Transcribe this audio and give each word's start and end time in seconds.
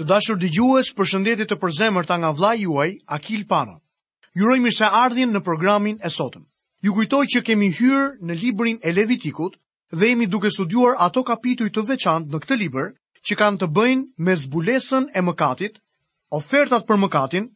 Të 0.00 0.06
dashur 0.08 0.38
dëgjues, 0.40 0.88
përshëndetje 0.96 1.44
të 1.50 1.56
përzemërta 1.62 2.16
nga 2.20 2.28
vllai 2.36 2.56
juaj 2.62 2.86
Akil 3.16 3.42
Pano. 3.50 3.74
Ju 4.32 4.46
uroj 4.48 4.60
ardhin 5.00 5.28
në 5.32 5.40
programin 5.44 5.98
e 6.04 6.08
sotëm. 6.08 6.44
Ju 6.80 6.94
kujtoj 6.96 7.26
që 7.34 7.42
kemi 7.44 7.68
hyrë 7.68 8.24
në 8.24 8.34
librin 8.42 8.78
e 8.82 8.92
Levitikut 8.96 9.58
dhe 9.92 10.08
jemi 10.08 10.24
duke 10.26 10.50
studiuar 10.56 10.94
ato 11.06 11.20
kapituj 11.22 11.68
të 11.72 11.84
veçantë 11.90 12.32
në 12.32 12.40
këtë 12.44 12.56
libër 12.62 12.88
që 13.28 13.36
kanë 13.42 13.60
të 13.60 13.66
bëjnë 13.76 14.08
me 14.24 14.36
zbulesën 14.42 15.10
e 15.14 15.20
mëkatit, 15.28 15.74
ofertat 16.40 16.86
për 16.88 16.96
mëkatin 17.04 17.50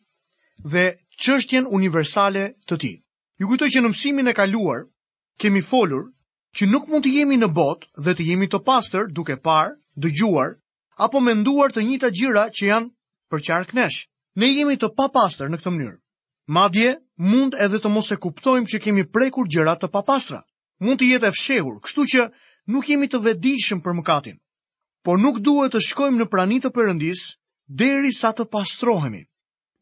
dhe 0.73 0.85
çështjen 1.25 1.65
universale 1.79 2.45
të 2.69 2.75
tij. 2.81 2.97
Ju 3.41 3.49
kujtoj 3.49 3.71
që 3.73 3.81
në 3.81 3.89
mësimin 3.95 4.29
e 4.29 4.37
kaluar 4.37 4.85
kemi 5.41 5.65
folur 5.73 6.13
që 6.57 6.69
nuk 6.69 6.93
mund 6.93 7.09
të 7.09 7.15
jemi 7.17 7.41
në 7.41 7.49
botë 7.57 7.89
dhe 8.05 8.13
të 8.19 8.29
jemi 8.29 8.51
të 8.53 8.61
pastër 8.69 9.09
duke 9.17 9.41
parë, 9.49 9.79
dëgjuar 9.97 10.59
apo 10.97 11.19
menduar 11.21 11.73
të 11.75 11.83
njita 11.87 12.11
gjyra 12.15 12.47
që 12.55 12.67
janë 12.69 12.91
për 13.31 13.43
qark 13.47 13.75
nesh. 13.75 14.07
Ne 14.39 14.47
jemi 14.51 14.77
të 14.79 14.91
papastër 14.97 15.51
në 15.51 15.59
këtë 15.61 15.71
mënyrë. 15.75 15.99
Madje 16.55 16.95
mund 17.19 17.55
edhe 17.55 17.79
të 17.83 17.89
mos 17.89 18.11
e 18.11 18.17
kuptojmë 18.21 18.69
që 18.71 18.81
kemi 18.85 19.05
prekur 19.15 19.49
gjëra 19.49 19.75
të 19.79 19.89
papastra. 19.95 20.43
Mund 20.83 20.99
të 21.01 21.09
jetë 21.13 21.31
e 21.31 21.33
fshehur, 21.35 21.79
kështu 21.85 22.05
që 22.13 22.25
nuk 22.75 22.89
jemi 22.91 23.07
të 23.09 23.21
vetëdijshëm 23.25 23.81
për 23.85 23.97
mëkatin. 24.01 24.37
Por 25.07 25.19
nuk 25.23 25.39
duhet 25.39 25.75
të 25.75 25.83
shkojmë 25.87 26.19
në 26.21 26.27
pranitë 26.33 26.69
të 26.69 26.75
Perëndis 26.77 27.25
derisa 27.69 28.33
të 28.35 28.47
pastrohemi. 28.55 29.25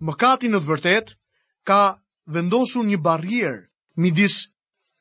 Mëkati 0.02 0.50
në 0.52 0.60
të 0.62 0.68
vërtetë 0.70 1.14
ka 1.68 1.80
vendosur 2.36 2.84
një 2.84 2.98
barrier 3.02 3.56
midis 3.96 4.38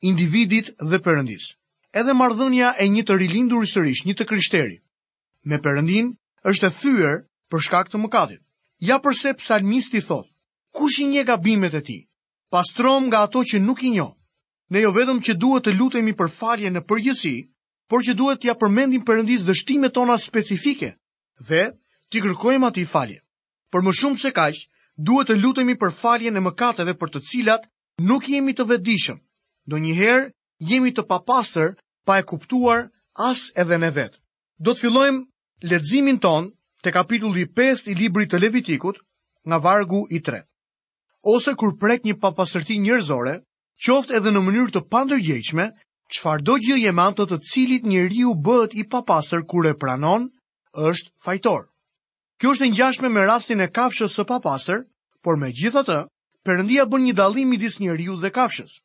individit 0.00 0.72
dhe 0.80 0.98
Perëndis. 1.02 1.52
Edhe 1.92 2.16
marrëdhënia 2.16 2.72
e 2.82 2.88
një 2.88 3.04
të 3.04 3.18
rilindur 3.22 3.66
sërish, 3.68 4.06
një 4.06 4.16
të 4.18 4.24
krishterë, 4.32 4.81
me 5.44 5.58
Perëndin 5.60 6.10
është 6.50 6.66
e 6.66 6.72
thyer 6.78 7.18
për 7.50 7.60
shkak 7.66 7.90
të 7.92 8.00
mëkatit. 8.00 8.40
Ja 8.82 8.98
përse 8.98 9.34
psalmisti 9.38 10.00
thot: 10.00 10.26
Kush 10.74 11.00
i 11.02 11.06
njeh 11.06 11.26
gabimet 11.26 11.74
e 11.74 11.80
ti? 11.80 11.98
Pastrom 12.50 13.06
nga 13.08 13.22
ato 13.26 13.42
që 13.44 13.60
nuk 13.62 13.82
i 13.82 13.90
njo. 13.90 14.08
Ne 14.72 14.80
jo 14.80 14.90
vetëm 14.92 15.20
që 15.24 15.36
duhet 15.38 15.66
të 15.66 15.74
lutemi 15.78 16.14
për 16.16 16.30
falje 16.38 16.70
në 16.70 16.80
përgjësi, 16.88 17.34
por 17.90 18.00
që 18.04 18.14
duhet 18.16 18.40
t'ja 18.40 18.54
përmendim 18.60 19.02
përëndis 19.04 19.44
dështime 19.48 19.88
tona 19.92 20.18
specifike 20.20 20.94
dhe 21.48 21.62
t'i 22.10 22.22
kërkojmë 22.24 22.66
ati 22.68 22.84
falje. 22.88 23.18
Për 23.72 23.80
më 23.84 23.92
shumë 23.98 24.20
se 24.22 24.30
kaq, 24.36 24.56
duhet 24.96 25.28
të 25.28 25.36
lutemi 25.42 25.74
për 25.80 25.92
falje 26.02 26.30
në 26.32 26.40
mëkateve 26.46 26.94
për 27.00 27.08
të 27.12 27.22
cilat 27.30 27.68
nuk 28.00 28.28
jemi 28.28 28.52
të 28.54 28.66
vedishëm. 28.70 29.18
Do 29.68 29.76
njëherë 29.78 30.30
jemi 30.72 30.92
të 30.96 31.04
papastër 31.08 31.76
pa 32.06 32.18
e 32.18 32.22
kuptuar 32.26 32.88
as 33.28 33.50
edhe 33.54 33.78
ne 33.78 33.90
vetë. 33.92 34.16
Do 34.62 34.72
të 34.72 34.80
fillojmë 34.86 35.24
ledzimin 35.62 36.18
ton 36.22 36.50
të 36.82 36.92
kapitulli 36.92 37.46
5 37.58 37.86
i 37.90 37.94
libri 37.94 38.26
të 38.26 38.40
Levitikut 38.42 38.96
nga 39.46 39.58
vargu 39.58 40.04
i 40.10 40.20
3. 40.26 40.40
Ose 41.34 41.54
kur 41.54 41.76
prek 41.78 42.04
një 42.04 42.16
papasërti 42.18 42.80
njërzore, 42.82 43.36
qoftë 43.82 44.16
edhe 44.18 44.30
në 44.34 44.42
mënyrë 44.42 44.72
të 44.74 44.82
pandërgjeqme, 44.90 45.66
qfar 46.12 46.42
do 46.42 46.56
gjilje 46.60 46.92
mantët 46.98 47.30
të 47.30 47.38
cilit 47.50 47.84
një 47.86 48.08
riu 48.10 48.34
bët 48.34 48.74
i 48.74 48.84
papasër 48.90 49.44
kur 49.50 49.66
e 49.70 49.76
pranon, 49.78 50.28
është 50.74 51.12
fajtor. 51.24 51.68
Kjo 52.40 52.54
është 52.56 52.70
njashme 52.72 53.08
me 53.08 53.22
rastin 53.28 53.62
e 53.62 53.70
kafshës 53.70 54.18
së 54.18 54.26
papasër, 54.26 54.82
por 55.22 55.38
me 55.38 55.52
gjitha 55.54 55.84
të, 55.86 56.00
përëndia 56.46 56.88
bën 56.90 57.06
një 57.06 57.14
dalim 57.22 57.54
i 57.54 57.60
disë 57.62 57.84
një 57.84 57.94
riu 58.00 58.16
dhe 58.18 58.32
kafshës. 58.34 58.80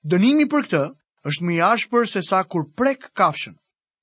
Dënimi 0.00 0.48
për 0.48 0.66
këtë 0.70 0.82
është 1.28 1.44
më 1.44 1.54
i 1.56 1.60
ashpër 1.68 2.08
se 2.08 2.22
sa 2.24 2.40
kur 2.48 2.64
prek 2.78 3.10
kafshën. 3.12 3.52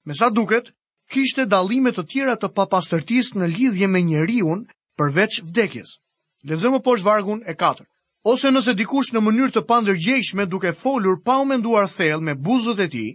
Me 0.05 0.13
sa 0.13 0.29
duket, 0.29 0.69
kishte 1.09 1.45
dalimet 1.49 1.97
të 1.97 2.03
tjera 2.11 2.35
të 2.39 2.49
papastërtis 2.57 3.33
në 3.39 3.47
lidhje 3.55 3.87
me 3.93 4.01
njeriun 4.09 4.61
përveç 4.99 5.39
vdekjes. 5.49 5.95
Lezëmë 6.47 6.81
poshtë 6.85 7.07
vargun 7.07 7.39
e 7.49 7.55
4. 7.61 7.83
Ose 8.33 8.51
nëse 8.51 8.75
dikush 8.77 9.09
në 9.15 9.23
mënyrë 9.25 9.53
të 9.55 9.63
pandërgjeshme 9.71 10.45
duke 10.51 10.73
folur 10.83 11.17
pa 11.25 11.39
u 11.41 11.47
menduar 11.49 11.87
thellë 11.89 12.23
me 12.27 12.33
buzët 12.47 12.79
e 12.85 12.87
ti, 12.93 13.05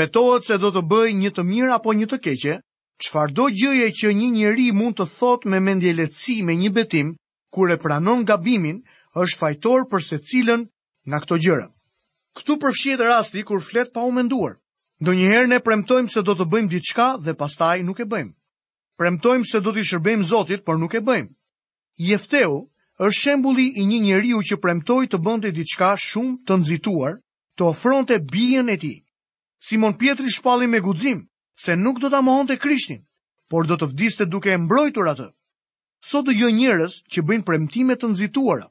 betohet 0.00 0.46
se 0.48 0.58
do 0.62 0.70
të 0.74 0.82
bëj 0.92 1.12
një 1.20 1.30
të 1.36 1.44
mirë 1.50 1.72
apo 1.78 1.92
një 1.98 2.06
të 2.14 2.18
keqe, 2.26 2.56
qfar 3.04 3.34
do 3.36 3.48
gjëje 3.52 3.90
që 4.00 4.14
një 4.18 4.28
njeri 4.38 4.68
mund 4.72 4.96
të 4.98 5.06
thot 5.12 5.46
me 5.50 5.60
mendjeleci 5.68 6.38
me 6.46 6.54
një 6.56 6.70
betim, 6.78 7.12
kur 7.52 7.70
e 7.70 7.76
pranon 7.82 8.24
gabimin, 8.26 8.80
është 9.22 9.38
fajtor 9.42 9.86
për 9.92 10.08
cilën 10.30 10.62
nga 11.08 11.18
këto 11.24 11.36
gjërë. 11.44 11.66
Këtu 12.36 12.54
përfshjet 12.64 13.00
rasti 13.10 13.42
kur 13.48 13.60
flet 13.64 13.92
pa 13.94 14.04
u 14.08 14.12
menduar. 14.12 14.56
Do 15.00 15.12
njëherë 15.12 15.48
ne 15.52 15.58
premtojmë 15.60 16.08
se 16.12 16.22
do 16.24 16.32
të 16.40 16.44
bëjmë 16.52 16.70
diçka 16.72 17.06
dhe 17.20 17.34
pastaj 17.36 17.82
nuk 17.84 17.98
e 18.00 18.06
bëjmë. 18.08 18.32
Premtojmë 18.96 19.44
se 19.44 19.60
do 19.60 19.72
të 19.76 19.82
shërbejmë 19.90 20.24
Zotit, 20.24 20.62
për 20.64 20.78
nuk 20.80 20.94
e 20.96 21.02
bëjmë. 21.04 21.28
Jefteu 22.00 22.54
është 23.04 23.18
shembuli 23.18 23.66
i 23.76 23.84
një 23.90 23.98
njeriu 24.06 24.40
që 24.40 24.56
premtoi 24.64 25.10
të 25.12 25.20
bënte 25.20 25.52
diçka 25.52 25.90
shumë 26.00 26.38
të 26.48 26.56
nxituar, 26.62 27.18
të 27.56 27.66
ofronte 27.68 28.16
bijën 28.32 28.72
e 28.72 28.76
tij. 28.80 29.02
Simon 29.68 29.98
Pietri 30.00 30.32
shpalli 30.32 30.66
me 30.68 30.80
guxim 30.80 31.26
se 31.64 31.76
nuk 31.76 32.00
do 32.00 32.08
ta 32.10 32.22
mohonte 32.24 32.56
Krishtin, 32.56 33.04
por 33.52 33.66
do 33.68 33.76
të 33.76 33.90
vdiste 33.92 34.24
duke 34.24 34.52
e 34.52 34.56
mbrojtur 34.64 35.12
atë. 35.12 35.28
Sot 36.04 36.28
gjë 36.32 36.52
njerëz 36.56 37.00
që 37.12 37.20
bëjnë 37.20 37.44
premtime 37.48 37.96
të 38.00 38.12
nxituara. 38.14 38.68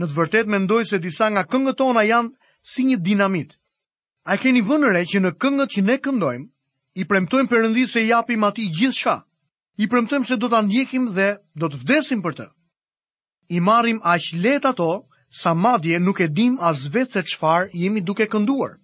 Në 0.00 0.08
të 0.08 0.16
vërtetë 0.16 0.48
mendoj 0.52 0.82
se 0.90 0.98
disa 1.00 1.28
nga 1.28 1.44
këngët 1.44 1.76
tona 1.76 2.04
janë 2.08 2.32
si 2.72 2.84
një 2.88 3.00
dinamit. 3.04 3.57
A 4.28 4.34
e 4.36 4.40
keni 4.44 4.60
vënëre 4.60 5.00
që 5.10 5.20
në 5.24 5.30
këngët 5.42 5.70
që 5.74 5.82
ne 5.88 5.94
këndojmë, 6.06 6.46
i 7.00 7.04
premtojmë 7.10 7.48
përëndi 7.52 7.84
se 7.92 8.00
japim 8.04 8.42
ati 8.48 8.66
gjithë 8.78 8.96
shka. 8.98 9.14
I 9.78 9.86
premtojmë 9.92 10.26
se 10.30 10.36
do 10.42 10.50
të 10.52 10.58
ndjekim 10.66 11.06
dhe 11.16 11.28
do 11.62 11.68
të 11.72 11.78
vdesim 11.80 12.20
për 12.26 12.34
të. 12.40 12.44
I 13.56 13.60
marim 13.68 14.00
aq 14.12 14.26
let 14.42 14.66
ato, 14.72 14.88
sa 15.42 15.54
madje 15.62 15.96
nuk 16.04 16.20
e 16.20 16.26
dim 16.40 16.58
as 16.72 16.82
vetë 16.96 17.14
se 17.14 17.22
qfar 17.30 17.70
jemi 17.84 18.02
duke 18.10 18.26
kënduar. 18.34 18.74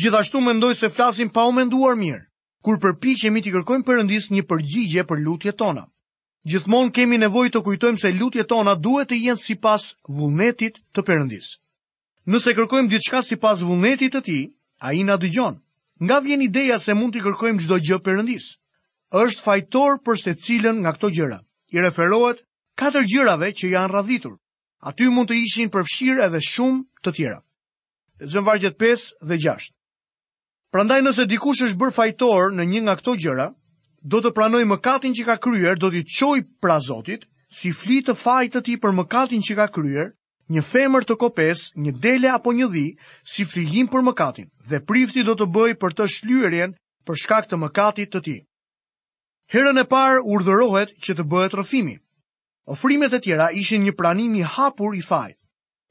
Gjithashtu 0.00 0.40
mendoj 0.46 0.72
se 0.80 0.88
flasim 0.96 1.28
pa 1.36 1.44
u 1.44 1.52
menduar 1.58 1.96
mirë, 2.00 2.22
kur 2.64 2.80
përpiqemi 2.86 3.42
t'i 3.44 3.52
kërkojmë 3.58 3.84
Perëndis 3.88 4.30
një 4.32 4.46
përgjigje 4.52 5.04
për 5.10 5.20
lutjet 5.26 5.58
tona. 5.60 5.84
Gjithmonë 6.48 6.94
kemi 6.96 7.20
nevojë 7.20 7.52
të 7.52 7.62
kujtojmë 7.68 8.00
se 8.06 8.14
lutjet 8.16 8.48
tona 8.56 8.74
duhet 8.86 9.12
të 9.12 9.20
jenë 9.26 9.44
sipas 9.44 9.90
vullnetit 10.08 10.80
të 10.96 11.04
Perëndis. 11.10 11.52
Nëse 12.26 12.52
kërkojmë 12.56 12.88
ditë 12.88 13.04
sipas 13.04 13.26
si 13.30 13.36
pas 13.40 13.60
vullnetit 13.60 14.14
të 14.14 14.20
ti, 14.26 14.36
a 14.88 14.94
i 14.96 15.02
nga 15.04 15.16
dëgjon, 15.20 15.58
nga 16.00 16.18
vjen 16.24 16.40
ideja 16.44 16.78
se 16.80 16.94
mund 16.96 17.12
të 17.12 17.20
kërkojmë 17.26 17.60
gjdo 17.64 17.78
gjë 17.84 17.98
përëndis. 18.06 18.46
është 19.22 19.42
fajtor 19.46 19.98
për 20.06 20.16
se 20.22 20.32
cilën 20.44 20.76
nga 20.82 20.90
këto 20.96 21.08
gjëra. 21.16 21.38
I 21.74 21.80
referohet 21.84 22.40
katër 22.80 23.04
gjërave 23.12 23.50
që 23.58 23.68
janë 23.74 23.92
radhitur. 23.92 24.34
A 24.82 24.92
ty 24.92 25.06
mund 25.12 25.28
të 25.30 25.36
ishin 25.44 25.68
përfshirë 25.74 26.24
edhe 26.26 26.40
shumë 26.48 26.80
të 27.04 27.10
tjera. 27.14 27.38
Zëm 28.32 28.42
vargjet 28.48 28.78
5 28.82 29.12
dhe 29.28 29.36
6. 29.40 29.70
Prandaj 30.72 31.00
nëse 31.04 31.28
dikush 31.30 31.62
është 31.62 31.78
bërë 31.80 31.94
fajtor 32.00 32.52
në 32.58 32.64
një 32.72 32.80
nga 32.84 32.94
këto 32.98 33.14
gjëra, 33.22 33.48
do 34.02 34.18
të 34.24 34.34
pranoj 34.36 34.64
mëkatin 34.72 35.14
që 35.14 35.24
ka 35.28 35.36
kryer, 35.44 35.76
do 35.78 35.92
të 35.92 36.02
qoj 36.16 36.38
prazotit, 36.60 37.28
si 37.60 37.70
flitë 37.80 38.16
fajtë 38.24 38.52
të 38.58 38.64
ti 38.66 38.74
për 38.82 38.90
mëkatin 38.98 39.44
që 39.46 39.54
ka 39.60 39.66
kryer, 39.76 40.10
një 40.52 40.62
femër 40.68 41.04
të 41.08 41.14
kopes, 41.22 41.60
një 41.76 41.92
dele 42.04 42.28
apo 42.28 42.52
një 42.52 42.66
dhi, 42.72 42.86
si 43.32 43.44
frigjim 43.48 43.86
për 43.92 44.02
mëkatin, 44.04 44.48
dhe 44.68 44.80
prifti 44.84 45.22
do 45.24 45.34
të 45.40 45.46
bëj 45.54 45.74
për 45.80 45.94
të 45.98 46.06
shlyerjen 46.16 46.74
për 47.08 47.20
shkak 47.22 47.48
të 47.48 47.58
mëkatit 47.62 48.10
të 48.12 48.20
ti. 48.26 48.34
Herën 49.54 49.80
e 49.82 49.86
parë 49.88 50.20
urdhërohet 50.34 50.92
që 51.04 51.16
të 51.18 51.24
bëhet 51.32 51.56
rëfimi. 51.60 51.96
Ofrimet 52.74 53.12
e 53.12 53.20
tjera 53.24 53.50
ishin 53.60 53.82
një 53.84 53.92
pranim 53.96 54.34
i 54.34 54.42
hapur 54.56 54.94
i 54.96 55.02
fajt. 55.04 55.36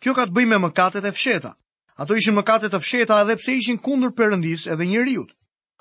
Kjo 0.02 0.14
ka 0.18 0.26
të 0.26 0.34
bëj 0.38 0.46
me 0.52 0.58
mëkatet 0.68 1.06
e 1.06 1.12
fsheta. 1.14 1.54
Ato 2.02 2.18
ishin 2.18 2.34
mëkatet 2.38 2.74
e 2.74 2.80
fsheta 2.82 3.20
edhe 3.24 3.36
pse 3.38 3.54
ishin 3.60 3.78
kundër 3.78 4.14
përëndis 4.18 4.66
edhe 4.74 4.86
njëriut. 4.90 5.30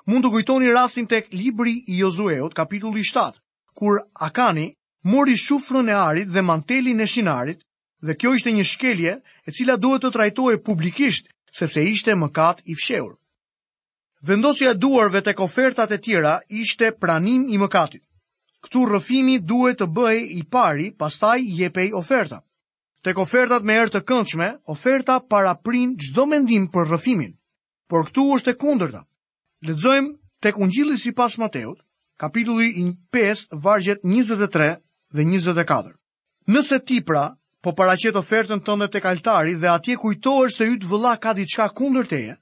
Mund 0.05 0.23
të 0.25 0.31
kujtoni 0.35 0.69
rastin 0.73 1.07
tek 1.09 1.31
libri 1.33 1.79
i 1.89 1.97
Jozueut, 1.97 2.53
kapitulli 2.53 3.01
7, 3.03 3.39
kur 3.73 4.01
Akani 4.21 4.69
mori 5.03 5.33
shufrën 5.33 5.89
e 5.89 5.93
arit 5.97 6.29
dhe 6.29 6.41
mantelin 6.43 7.01
e 7.01 7.07
shinarit, 7.09 7.63
dhe 8.05 8.15
kjo 8.19 8.33
ishte 8.37 8.51
një 8.55 8.63
shkelje 8.67 9.13
e 9.47 9.51
cila 9.55 9.75
duhet 9.79 10.03
të 10.03 10.09
trajtojë 10.17 10.59
publikisht 10.67 11.29
sepse 11.59 11.81
ishte 11.93 12.15
mëkat 12.19 12.59
i 12.65 12.75
fshehur. 12.75 13.15
Vendosja 14.27 14.73
e 14.73 14.79
duarve 14.79 15.21
tek 15.23 15.39
ofertat 15.43 15.91
e 15.91 15.99
tjera 16.03 16.33
ishte 16.61 16.91
pranim 16.99 17.45
i 17.51 17.59
mëkatit. 17.61 18.03
Ktu 18.63 18.83
rrëfimi 18.89 19.37
duhet 19.43 19.79
të 19.81 19.87
bëj 19.97 20.19
i 20.39 20.43
pari, 20.51 20.89
pastaj 20.95 21.39
i 21.43 21.51
jepej 21.61 21.89
oferta. 21.99 22.41
Tek 23.03 23.17
ofertat 23.19 23.63
me 23.67 23.75
erë 23.75 23.93
të 23.97 24.01
këndshme, 24.07 24.47
oferta 24.73 25.17
paraprin 25.29 25.95
çdo 25.99 26.23
mendim 26.31 26.67
për 26.71 26.85
rrëfimin. 26.89 27.31
Por 27.91 28.07
këtu 28.07 28.23
është 28.37 28.53
e 28.53 28.59
kundërta. 28.61 29.01
të 29.65 30.17
tek 30.43 30.57
Ungjilli 30.59 30.97
sipas 30.99 31.37
Mateut, 31.39 31.79
kapitulli 32.19 32.95
5, 33.15 33.47
vargjet 33.63 33.99
23 34.03 34.77
dhe 35.15 35.21
24. 35.23 35.93
Nëse 36.47 36.79
ti 36.85 37.03
pra, 37.03 37.35
po 37.63 37.71
qëtë 37.79 38.19
ofertën 38.19 38.59
tënde 38.67 38.89
tek 38.91 39.05
altari 39.07 39.53
dhe 39.61 39.69
atje 39.71 39.95
kujtohesh 40.01 40.57
se 40.59 40.65
yt 40.67 40.83
vëlla 40.89 41.13
ka 41.23 41.31
diçka 41.37 41.69
kundër 41.77 42.07
teje, 42.11 42.33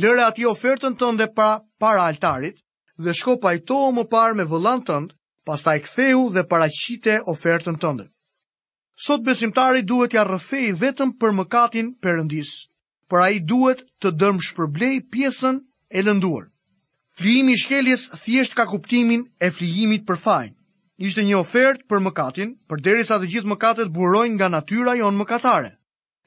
lëre 0.00 0.24
atje 0.24 0.46
ofertën 0.48 0.96
tënde 0.96 1.26
para 1.36 1.58
para 1.78 2.06
altarit 2.08 2.56
dhe 2.96 3.12
shko 3.12 3.34
pajtojë 3.44 3.92
më 3.98 4.04
parë 4.14 4.38
me 4.38 4.46
vëllan 4.48 4.80
tënd, 4.88 5.12
pastaj 5.44 5.78
ktheu 5.84 6.24
dhe 6.32 6.46
paraqite 6.48 7.18
ofertën 7.32 7.76
tënde. 7.82 8.08
Sot 9.06 9.20
besimtari 9.26 9.84
duhet 9.84 10.16
ja 10.16 10.24
rrëfej 10.24 10.72
vetëm 10.80 11.12
për 11.20 11.36
mëkatin 11.40 11.92
Perëndis, 12.02 12.54
por 13.08 13.20
ai 13.26 13.42
duhet 13.44 13.84
të 14.00 14.14
dërmë 14.20 14.40
shpërblej 14.48 14.96
pjesën 15.12 15.60
e 15.92 15.98
lënduar. 16.04 16.48
Flijimi 17.16 17.52
i 17.56 17.60
shkeljes 17.60 18.08
thjesht 18.22 18.56
ka 18.56 18.64
kuptimin 18.72 19.26
e 19.46 19.52
flijimit 19.52 20.08
për 20.08 20.20
fajnë 20.24 20.56
ishte 21.00 21.22
një 21.24 21.36
ofert 21.38 21.82
për 21.88 22.00
mëkatin, 22.06 22.50
për 22.68 22.82
deri 22.86 23.04
sa 23.08 23.16
të 23.20 23.28
gjithë 23.32 23.50
mëkatet 23.52 23.92
burojnë 23.94 24.34
nga 24.36 24.48
natyra 24.52 24.94
jonë 24.98 25.18
mëkatare. 25.22 25.70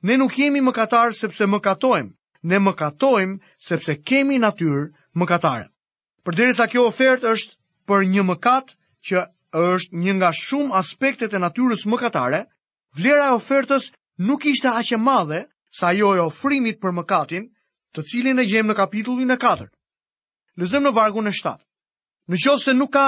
Ne 0.06 0.18
nuk 0.18 0.38
jemi 0.40 0.62
mëkatarë 0.62 1.14
sepse 1.18 1.46
mëkatojmë, 1.50 2.14
ne 2.50 2.58
mëkatojmë 2.60 3.40
sepse 3.68 3.96
kemi 4.02 4.40
natyrë 4.42 4.86
mëkatare. 5.22 5.68
Për 6.26 6.34
deri 6.40 6.54
sa 6.58 6.68
kjo 6.70 6.88
ofert 6.90 7.24
është 7.26 7.56
për 7.90 8.06
një 8.10 8.24
mëkat 8.34 8.74
që 9.06 9.26
është 9.56 9.96
një 10.02 10.16
nga 10.20 10.32
shumë 10.36 10.76
aspektet 10.80 11.34
e 11.34 11.40
natyrës 11.42 11.86
mëkatare, 11.90 12.44
vlera 12.98 13.30
e 13.32 13.36
ofertës 13.38 13.92
nuk 14.30 14.46
ishte 14.50 14.70
aqe 14.74 14.98
madhe 14.98 15.46
sa 15.80 15.94
jo 15.94 16.14
e 16.18 16.22
ofrimit 16.22 16.82
për 16.82 16.92
mëkatin 17.00 17.48
të 17.96 18.04
cilin 18.12 18.42
e 18.42 18.48
gjemë 18.50 18.74
në 18.74 18.76
kapitullin 18.82 19.32
e 19.32 19.38
4. 19.46 19.70
Lëzëm 20.60 20.86
në 20.88 20.92
vargun 20.98 21.28
e 21.28 21.32
7. 21.34 21.60
Në 22.32 22.38
qovë 22.46 22.64
se 22.68 22.74
nuk 22.78 22.92
ka 22.98 23.06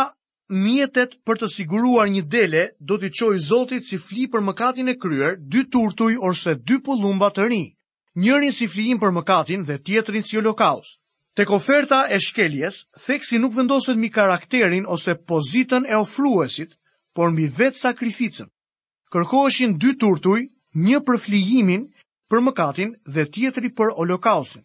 mjetet 0.50 1.16
për 1.28 1.38
të 1.42 1.48
siguruar 1.52 2.08
një 2.10 2.22
dele 2.32 2.62
do 2.80 2.98
t'i 2.98 3.10
qoj 3.12 3.36
Zotit 3.44 3.84
si 3.86 3.98
fli 4.00 4.28
për 4.32 4.42
mëkatin 4.44 4.88
e 4.90 4.96
kryer, 4.96 5.36
dy 5.40 5.64
turtuj 5.68 6.16
orse 6.24 6.56
dy 6.56 6.80
pëllumba 6.84 7.30
të 7.36 7.48
ri, 7.50 7.76
njërin 8.16 8.52
si 8.56 8.68
flijin 8.68 9.00
për 9.00 9.12
mëkatin 9.14 9.66
dhe 9.68 9.78
tjetrin 9.78 10.24
si 10.24 10.38
olokaus. 10.40 10.98
Tek 11.36 11.52
oferta 11.52 12.08
e 12.10 12.20
shkeljes, 12.20 12.88
theksi 12.98 13.38
nuk 13.40 13.54
vendoset 13.56 13.98
mi 14.00 14.10
karakterin 14.10 14.88
ose 14.88 15.16
pozitën 15.28 15.84
e 15.86 15.96
ofruesit, 16.00 16.72
por 17.14 17.32
mi 17.32 17.48
vetë 17.52 17.78
sakrificën. 17.78 18.48
Kërkoheshin 19.14 19.76
dy 19.78 19.94
turtuj, 20.02 20.48
një 20.74 21.00
për 21.06 21.20
flijimin 21.28 21.84
për 22.32 22.42
mëkatin 22.48 22.96
dhe 23.06 23.28
tjetri 23.36 23.70
për 23.70 23.94
holokausin. 24.00 24.64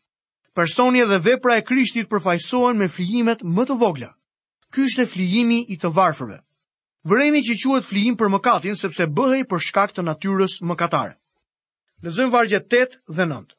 Personi 0.55 1.02
dhe 1.08 1.19
vepra 1.25 1.56
e 1.58 1.62
krishtit 1.67 2.08
përfajsohen 2.11 2.76
me 2.79 2.88
flijimet 2.88 3.43
më 3.44 3.64
të 3.69 3.79
vogla 3.82 4.11
ky 4.72 4.82
është 4.88 5.04
flijimi 5.12 5.56
i 5.69 5.76
të 5.80 5.88
varfërve. 5.96 6.38
Vëreni 7.10 7.40
që 7.46 7.56
quhet 7.62 7.84
flijim 7.86 8.16
për 8.20 8.30
mëkatin 8.32 8.76
sepse 8.82 9.06
bëhej 9.19 9.42
për 9.52 9.62
shkak 9.69 9.92
të 9.94 10.04
natyrës 10.06 10.54
mëkatare. 10.70 11.12
Lezëm 12.06 12.30
vargje 12.34 12.60
8 12.76 12.94
dhe 13.19 13.26
9. 13.32 13.50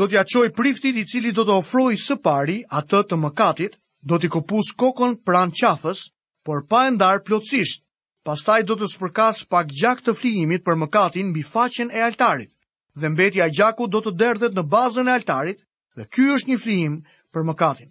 Do 0.00 0.06
t'ja 0.10 0.24
qoj 0.32 0.50
priftit 0.58 0.96
i 1.02 1.06
cili 1.12 1.32
do 1.38 1.44
të 1.48 1.56
ofroj 1.62 1.94
së 2.06 2.16
pari 2.26 2.58
atë 2.80 3.00
të 3.08 3.18
mëkatit, 3.24 3.78
do 4.10 4.18
t'i 4.18 4.28
kopus 4.34 4.72
kokon 4.82 5.16
pran 5.28 5.52
qafës, 5.62 6.04
por 6.46 6.66
pa 6.70 6.84
e 6.88 6.92
ndarë 6.96 7.24
plotësisht. 7.28 7.82
Pastaj 8.28 8.60
do 8.68 8.74
të 8.78 8.88
spërkas 8.92 9.44
pak 9.50 9.70
gjak 9.80 10.02
të 10.06 10.14
flijimit 10.20 10.64
për 10.66 10.78
mëkatin 10.84 11.30
mbi 11.32 11.42
faqen 11.54 11.90
e 11.96 12.02
altarit, 12.08 12.52
dhe 13.00 13.08
mbetja 13.14 13.48
gjaku 13.56 13.86
do 13.90 14.02
të 14.04 14.14
derdhet 14.22 14.54
në 14.58 14.66
bazën 14.74 15.08
e 15.10 15.16
altarit, 15.18 15.58
dhe 15.96 16.06
ky 16.14 16.28
është 16.36 16.50
një 16.52 16.60
flijim 16.64 17.00
për 17.32 17.48
mëkatin. 17.50 17.90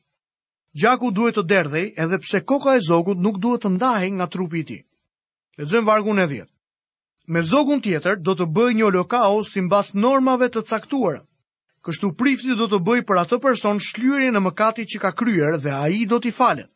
Gjaku 0.79 1.12
duhet 1.12 1.35
të 1.35 1.44
derdhej 1.51 1.85
edhe 2.03 2.18
pse 2.23 2.39
koka 2.47 2.77
e 2.79 2.83
zogut 2.88 3.19
nuk 3.23 3.38
duhet 3.44 3.63
të 3.65 3.69
ndahej 3.75 4.12
nga 4.15 4.27
trupi 4.35 4.62
i 4.63 4.68
ti. 4.69 4.77
Lezëm 5.59 5.85
vargun 5.88 6.19
e 6.19 6.25
10. 6.31 6.47
Me 7.27 7.41
zogun 7.44 7.81
tjetër 7.83 8.15
do 8.23 8.35
të 8.35 8.45
bëj 8.56 8.71
një 8.79 8.91
lokao 8.95 9.41
si 9.44 9.62
mbas 9.65 9.91
normave 9.94 10.47
të 10.50 10.63
caktuara. 10.71 11.21
Kështu 11.83 12.13
prifti 12.15 12.56
do 12.56 12.69
të 12.71 12.79
bëj 12.88 13.01
për 13.09 13.19
atë 13.23 13.39
person 13.44 13.79
shlyerjen 13.83 14.35
e 14.39 14.44
mëkati 14.47 14.85
që 14.91 14.97
ka 15.03 15.12
kryer 15.12 15.57
dhe 15.59 15.71
a 15.75 15.85
i 15.91 16.06
do 16.07 16.19
t'i 16.23 16.31
falet. 16.31 16.69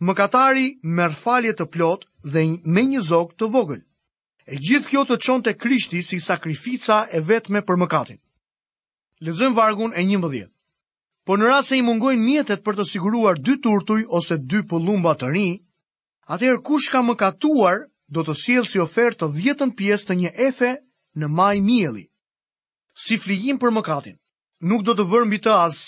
Mëkatari 0.00 0.66
merë 0.98 1.18
falje 1.24 1.52
të 1.58 1.64
plot 1.74 2.06
dhe 2.32 2.40
me 2.74 2.82
një 2.88 3.00
zog 3.10 3.34
të 3.36 3.50
vogël. 3.54 3.82
E 4.48 4.56
gjithë 4.56 4.88
kjo 4.88 5.02
të 5.08 5.16
qonë 5.24 5.44
të 5.48 5.52
krishti 5.62 6.00
si 6.08 6.18
sakrifica 6.28 7.04
e 7.12 7.20
vetme 7.28 7.60
për 7.68 7.76
mëkatin. 7.82 8.20
Lezëm 9.26 9.58
vargun 9.58 9.92
e 9.98 10.06
një 10.08 10.18
por 11.28 11.36
në 11.36 11.44
rrasë 11.44 11.74
e 11.76 11.78
i 11.82 11.82
mungojnë 11.84 12.22
mjetet 12.24 12.62
për 12.64 12.76
të 12.78 12.84
siguruar 12.88 13.36
dy 13.44 13.58
turtuj 13.60 13.98
ose 14.16 14.38
dy 14.48 14.62
pëllumba 14.70 15.12
të 15.20 15.28
ri, 15.34 15.48
atëherë 16.32 16.62
kush 16.64 16.86
ka 16.94 17.02
më 17.04 17.18
katuar 17.20 17.82
do 18.08 18.22
të 18.24 18.34
sielë 18.46 18.70
si 18.72 18.80
ofertë 18.80 19.18
të 19.20 19.26
djetën 19.34 19.72
pjesë 19.76 20.08
të 20.08 20.14
një 20.22 20.30
efe 20.46 20.70
në 21.20 21.28
maj 21.28 21.58
mjeli. 21.60 22.06
Si 23.04 23.18
flijim 23.20 23.58
për 23.60 23.74
mëkatin, 23.76 24.16
nuk 24.72 24.86
do 24.88 24.94
të 24.96 25.04
vërmbi 25.12 25.40
të 25.44 25.52
as 25.66 25.82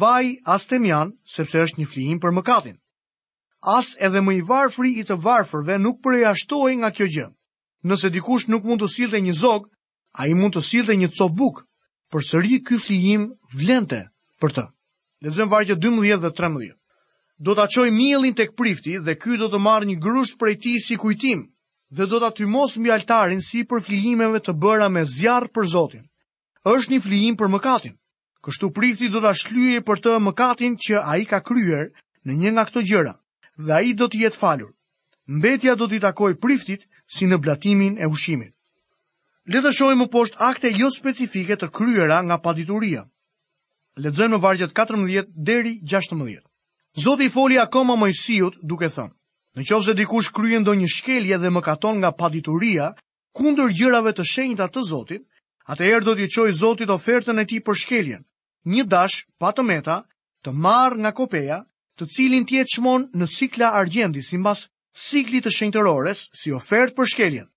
vaj 0.00 0.30
as 0.56 0.64
temjan, 0.70 1.10
sepse 1.36 1.60
është 1.66 1.82
një 1.82 1.86
flijim 1.92 2.20
për 2.24 2.32
mëkatin. 2.38 2.78
As 3.76 3.92
edhe 4.00 4.22
më 4.24 4.38
i 4.38 4.40
varfri 4.48 4.94
i 4.96 5.04
të 5.08 5.18
varfërve 5.26 5.76
nuk 5.84 6.00
përjashtoj 6.06 6.72
nga 6.80 6.90
kjo 6.96 7.10
gjë. 7.16 7.26
Nëse 7.84 8.08
dikush 8.16 8.48
nuk 8.48 8.64
mund 8.64 8.80
të 8.86 9.10
dhe 9.12 9.20
një 9.28 9.34
zog, 9.44 9.68
a 10.16 10.24
i 10.26 10.32
mund 10.32 10.56
të 10.56 10.82
dhe 10.88 10.96
një 10.96 11.10
co 11.18 11.28
buk, 11.28 11.66
për 12.08 12.24
sëri 12.32 12.62
flijim 12.64 13.34
vlente 13.52 14.00
për 14.40 14.52
të. 14.56 14.66
Lezëm 15.24 15.48
vargje 15.48 15.74
12 15.76 16.20
dhe 16.24 16.30
13. 16.38 16.74
Do 17.46 17.52
të 17.56 17.62
aqoj 17.64 17.88
mielin 17.98 18.34
të 18.36 18.46
këprifti 18.52 18.96
dhe 19.06 19.14
ky 19.22 19.36
do 19.42 19.48
të 19.48 19.60
marrë 19.66 19.88
një 19.90 19.98
grusht 20.06 20.36
për 20.40 20.52
e 20.52 20.56
ti 20.64 20.74
si 20.86 20.96
kujtim 21.00 21.44
dhe 21.96 22.04
do 22.10 22.20
të 22.20 22.28
atymos 22.30 22.74
mbi 22.80 22.92
altarin 22.96 23.40
si 23.48 23.62
për 23.70 23.80
flijimeve 23.86 24.40
të 24.44 24.52
bëra 24.64 24.88
me 24.92 25.04
zjarë 25.14 25.48
për 25.56 25.64
Zotin. 25.74 26.04
është 26.74 26.92
një 26.92 27.00
flijim 27.06 27.36
për 27.40 27.48
mëkatin. 27.54 27.94
Kështu 28.46 28.70
prifti 28.78 29.08
do 29.14 29.20
të 29.24 29.28
ashlyje 29.30 29.80
për 29.88 29.96
të 30.04 30.12
mëkatin 30.26 30.74
që 30.86 30.96
a 31.02 31.16
i 31.16 31.24
ka 31.32 31.40
kryer 31.48 31.86
në 32.26 32.32
një 32.40 32.50
nga 32.52 32.64
këto 32.68 32.80
gjëra 32.90 33.14
dhe 33.66 33.72
a 33.76 33.80
i 33.80 33.92
do 34.00 34.04
të 34.08 34.16
jetë 34.24 34.40
falur. 34.42 34.72
Mbetja 35.38 35.76
do 35.80 35.88
t'i 35.90 36.00
takoj 36.04 36.34
priftit 36.44 36.84
si 37.14 37.24
në 37.28 37.40
blatimin 37.44 37.96
e 38.02 38.06
ushimit. 38.12 38.52
Letë 39.46 39.96
më 40.02 40.06
poshtë 40.14 40.40
akte 40.50 40.74
jo 40.80 40.90
specifike 40.98 41.56
të 41.58 41.72
kryera 41.78 42.18
nga 42.26 42.36
padituria. 42.46 43.02
Ledzojmë 44.04 44.36
në 44.36 44.40
vargjet 44.44 44.74
14 44.76 45.22
deri 45.48 45.70
16. 45.88 46.34
Zotë 47.04 47.24
i 47.26 47.30
foli 47.36 47.56
akoma 47.62 47.94
Mojsiut 47.96 48.58
duke 48.68 48.90
thënë, 48.92 49.12
në 49.56 49.64
qovë 49.70 49.86
se 49.86 49.94
dikush 50.00 50.28
kryen 50.36 50.64
do 50.66 50.74
një 50.76 50.88
shkelje 50.98 51.38
dhe 51.40 51.52
më 51.54 51.62
katon 51.64 52.02
nga 52.02 52.10
padituria, 52.18 52.90
kundër 53.38 53.72
gjërave 53.78 54.12
të 54.18 54.26
shenjta 54.32 54.66
të 54.68 54.82
Zotit, 54.90 55.24
atë 55.72 55.86
erë 55.94 56.04
do 56.10 56.14
t'i 56.18 56.28
qoj 56.34 56.52
Zotit 56.60 56.92
ofertën 56.92 57.40
e 57.40 57.46
ti 57.48 57.62
për 57.64 57.78
shkeljen, 57.82 58.22
një 58.68 58.84
dash, 58.92 59.24
patë 59.40 59.64
meta, 59.64 59.96
të 60.44 60.52
marë 60.66 61.00
nga 61.00 61.12
kopeja, 61.16 61.58
të 61.96 62.08
cilin 62.16 62.44
tjetë 62.48 62.76
qmonë 62.76 63.08
në 63.16 63.28
sikla 63.38 63.72
argjendi, 63.80 64.22
si 64.28 64.36
mbas 64.42 64.66
sikli 65.08 65.40
të 65.40 65.48
shenjterores, 65.56 66.26
si 66.36 66.52
ofertë 66.52 66.94
për 67.00 67.14
shkeljen 67.14 67.48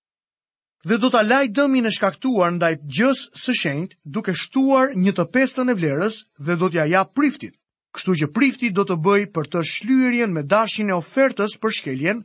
dhe 0.84 0.96
do 0.96 1.10
ta 1.12 1.20
laj 1.22 1.48
dëmin 1.58 1.86
e 1.88 1.92
shkaktuar 1.92 2.52
ndaj 2.56 2.74
gjës 2.96 3.20
së 3.36 3.54
shenjtë, 3.60 3.96
duke 4.16 4.32
shtuar 4.42 4.94
një 4.96 5.12
të 5.18 5.24
pestën 5.34 5.68
e 5.68 5.74
vlerës 5.76 6.22
dhe 6.46 6.56
do 6.60 6.68
t'ja 6.72 6.86
jap 6.88 7.12
priftit. 7.12 7.56
Kështu 7.94 8.14
që 8.20 8.30
prifti 8.36 8.70
do 8.72 8.84
të 8.86 8.96
bëj 9.04 9.22
për 9.34 9.48
të 9.52 9.62
shlyerjen 9.72 10.32
me 10.32 10.42
dashin 10.46 10.90
e 10.90 10.96
ofertës 10.96 11.56
për 11.62 11.74
shkeljen 11.78 12.18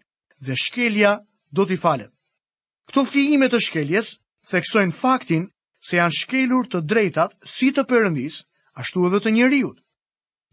dhe 0.45 0.55
shkelja 0.63 1.11
do 1.57 1.65
t'i 1.65 1.77
falet. 1.81 2.13
Këto 2.87 3.03
flijime 3.09 3.49
të 3.49 3.59
shkeljes 3.67 4.13
theksojnë 4.49 4.93
faktin 5.01 5.49
se 5.85 5.97
janë 5.97 6.15
shkelur 6.21 6.69
të 6.69 6.83
drejtat 6.91 7.33
si 7.55 7.73
të 7.73 7.83
Perëndis, 7.89 8.39
ashtu 8.77 9.07
edhe 9.09 9.19
të 9.25 9.33
njerëzit. 9.35 9.81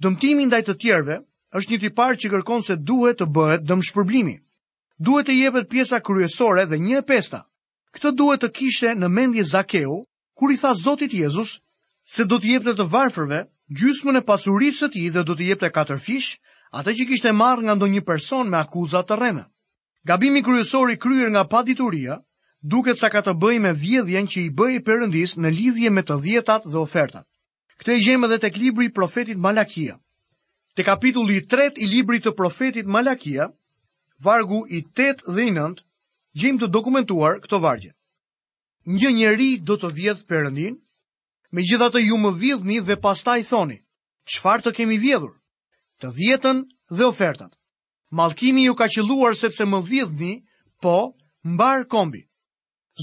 Dëmtimi 0.02 0.48
ndaj 0.48 0.62
të 0.68 0.74
tjerëve 0.82 1.18
është 1.60 1.72
një 1.74 1.78
tipar 1.84 2.16
që 2.18 2.32
kërkon 2.32 2.64
se 2.66 2.76
duhet 2.90 3.20
të 3.20 3.28
bëhet 3.36 3.68
dëmshpërblimi. 3.68 4.34
Duhet 4.98 5.28
të 5.28 5.36
jepet 5.42 5.68
pjesa 5.70 6.00
kryesore 6.00 6.64
dhe 6.72 6.80
një 6.88 7.04
pesta. 7.06 7.44
Këtë 7.94 8.10
duhet 8.18 8.40
të 8.42 8.48
kishe 8.58 8.92
në 8.98 9.08
mendje 9.14 9.42
Zakeu, 9.48 9.96
kur 10.40 10.52
i 10.52 10.56
tha 10.60 10.70
Zotit 10.82 11.12
Jezus 11.16 11.50
se 12.12 12.24
do 12.30 12.38
të 12.42 12.52
jepte 12.54 12.72
të 12.78 12.86
varfërve 12.92 13.42
gjysmën 13.80 14.18
e 14.20 14.24
pasurisë 14.30 14.84
së 14.84 14.88
tij 14.94 15.10
dhe 15.14 15.24
do 15.30 15.36
të 15.36 15.48
jepte 15.50 15.70
katër 15.76 16.00
fish 16.06 16.30
atë 16.80 16.94
që 17.00 17.06
kishte 17.10 17.32
marrë 17.42 17.66
nga 17.66 17.74
ndonjë 17.76 18.04
person 18.08 18.48
me 18.52 18.58
akuzat 18.60 19.08
të 19.10 19.18
rreme. 19.20 19.44
Gabimi 20.10 20.40
kryesor 20.46 20.90
i 20.90 20.96
kryer 21.04 21.28
nga 21.34 21.44
padituria 21.52 22.16
duket 22.72 22.98
sa 23.02 23.10
ka 23.12 23.20
të 23.26 23.36
bëjë 23.42 23.62
me 23.66 23.74
vjedhjen 23.84 24.28
që 24.32 24.38
i 24.46 24.54
bëi 24.58 24.80
Perëndis 24.86 25.36
në 25.36 25.52
lidhje 25.58 25.90
me 25.92 26.02
të 26.06 26.16
dhjetat 26.24 26.66
dhe 26.72 26.80
ofertat. 26.80 27.26
Këtë 27.78 27.92
i 27.98 28.02
gjejmë 28.06 28.26
edhe 28.28 28.40
tek 28.46 28.56
libri 28.64 28.88
i 28.88 28.92
profetit 28.98 29.36
Malakia. 29.44 29.98
Të 30.74 30.82
kapitulli 30.88 31.38
3 31.54 31.68
i 31.76 31.86
libri 31.92 32.22
të 32.24 32.32
profetit 32.40 32.86
Malakia, 32.96 33.50
vargu 34.28 34.64
i 34.68 34.80
8 35.02 35.26
dhe 35.36 35.44
i 35.44 35.52
gjim 36.34 36.58
të 36.60 36.68
dokumentuar 36.72 37.40
këto 37.44 37.58
vargje. 37.60 37.92
Një 38.88 39.10
njeri 39.16 39.50
do 39.62 39.76
të 39.78 39.92
vjedh 39.94 40.24
rëndin, 40.32 40.78
me 41.52 41.62
gjitha 41.62 41.88
të 41.92 42.00
ju 42.02 42.16
më 42.18 42.32
vjedhni 42.38 42.80
dhe 42.80 42.96
pasta 42.96 43.36
i 43.38 43.44
thoni, 43.44 43.78
qëfar 44.26 44.64
të 44.64 44.72
kemi 44.80 44.96
vjedhur? 44.98 45.36
Të 46.00 46.08
vjetën 46.18 46.64
dhe 46.90 47.04
ofertat. 47.04 47.52
Malkimi 48.10 48.64
ju 48.64 48.74
ka 48.74 48.88
qiluar 48.88 49.36
sepse 49.36 49.64
më 49.64 49.78
vjedhni, 49.86 50.44
po 50.82 51.14
mbar 51.44 51.84
kombi. 51.88 52.28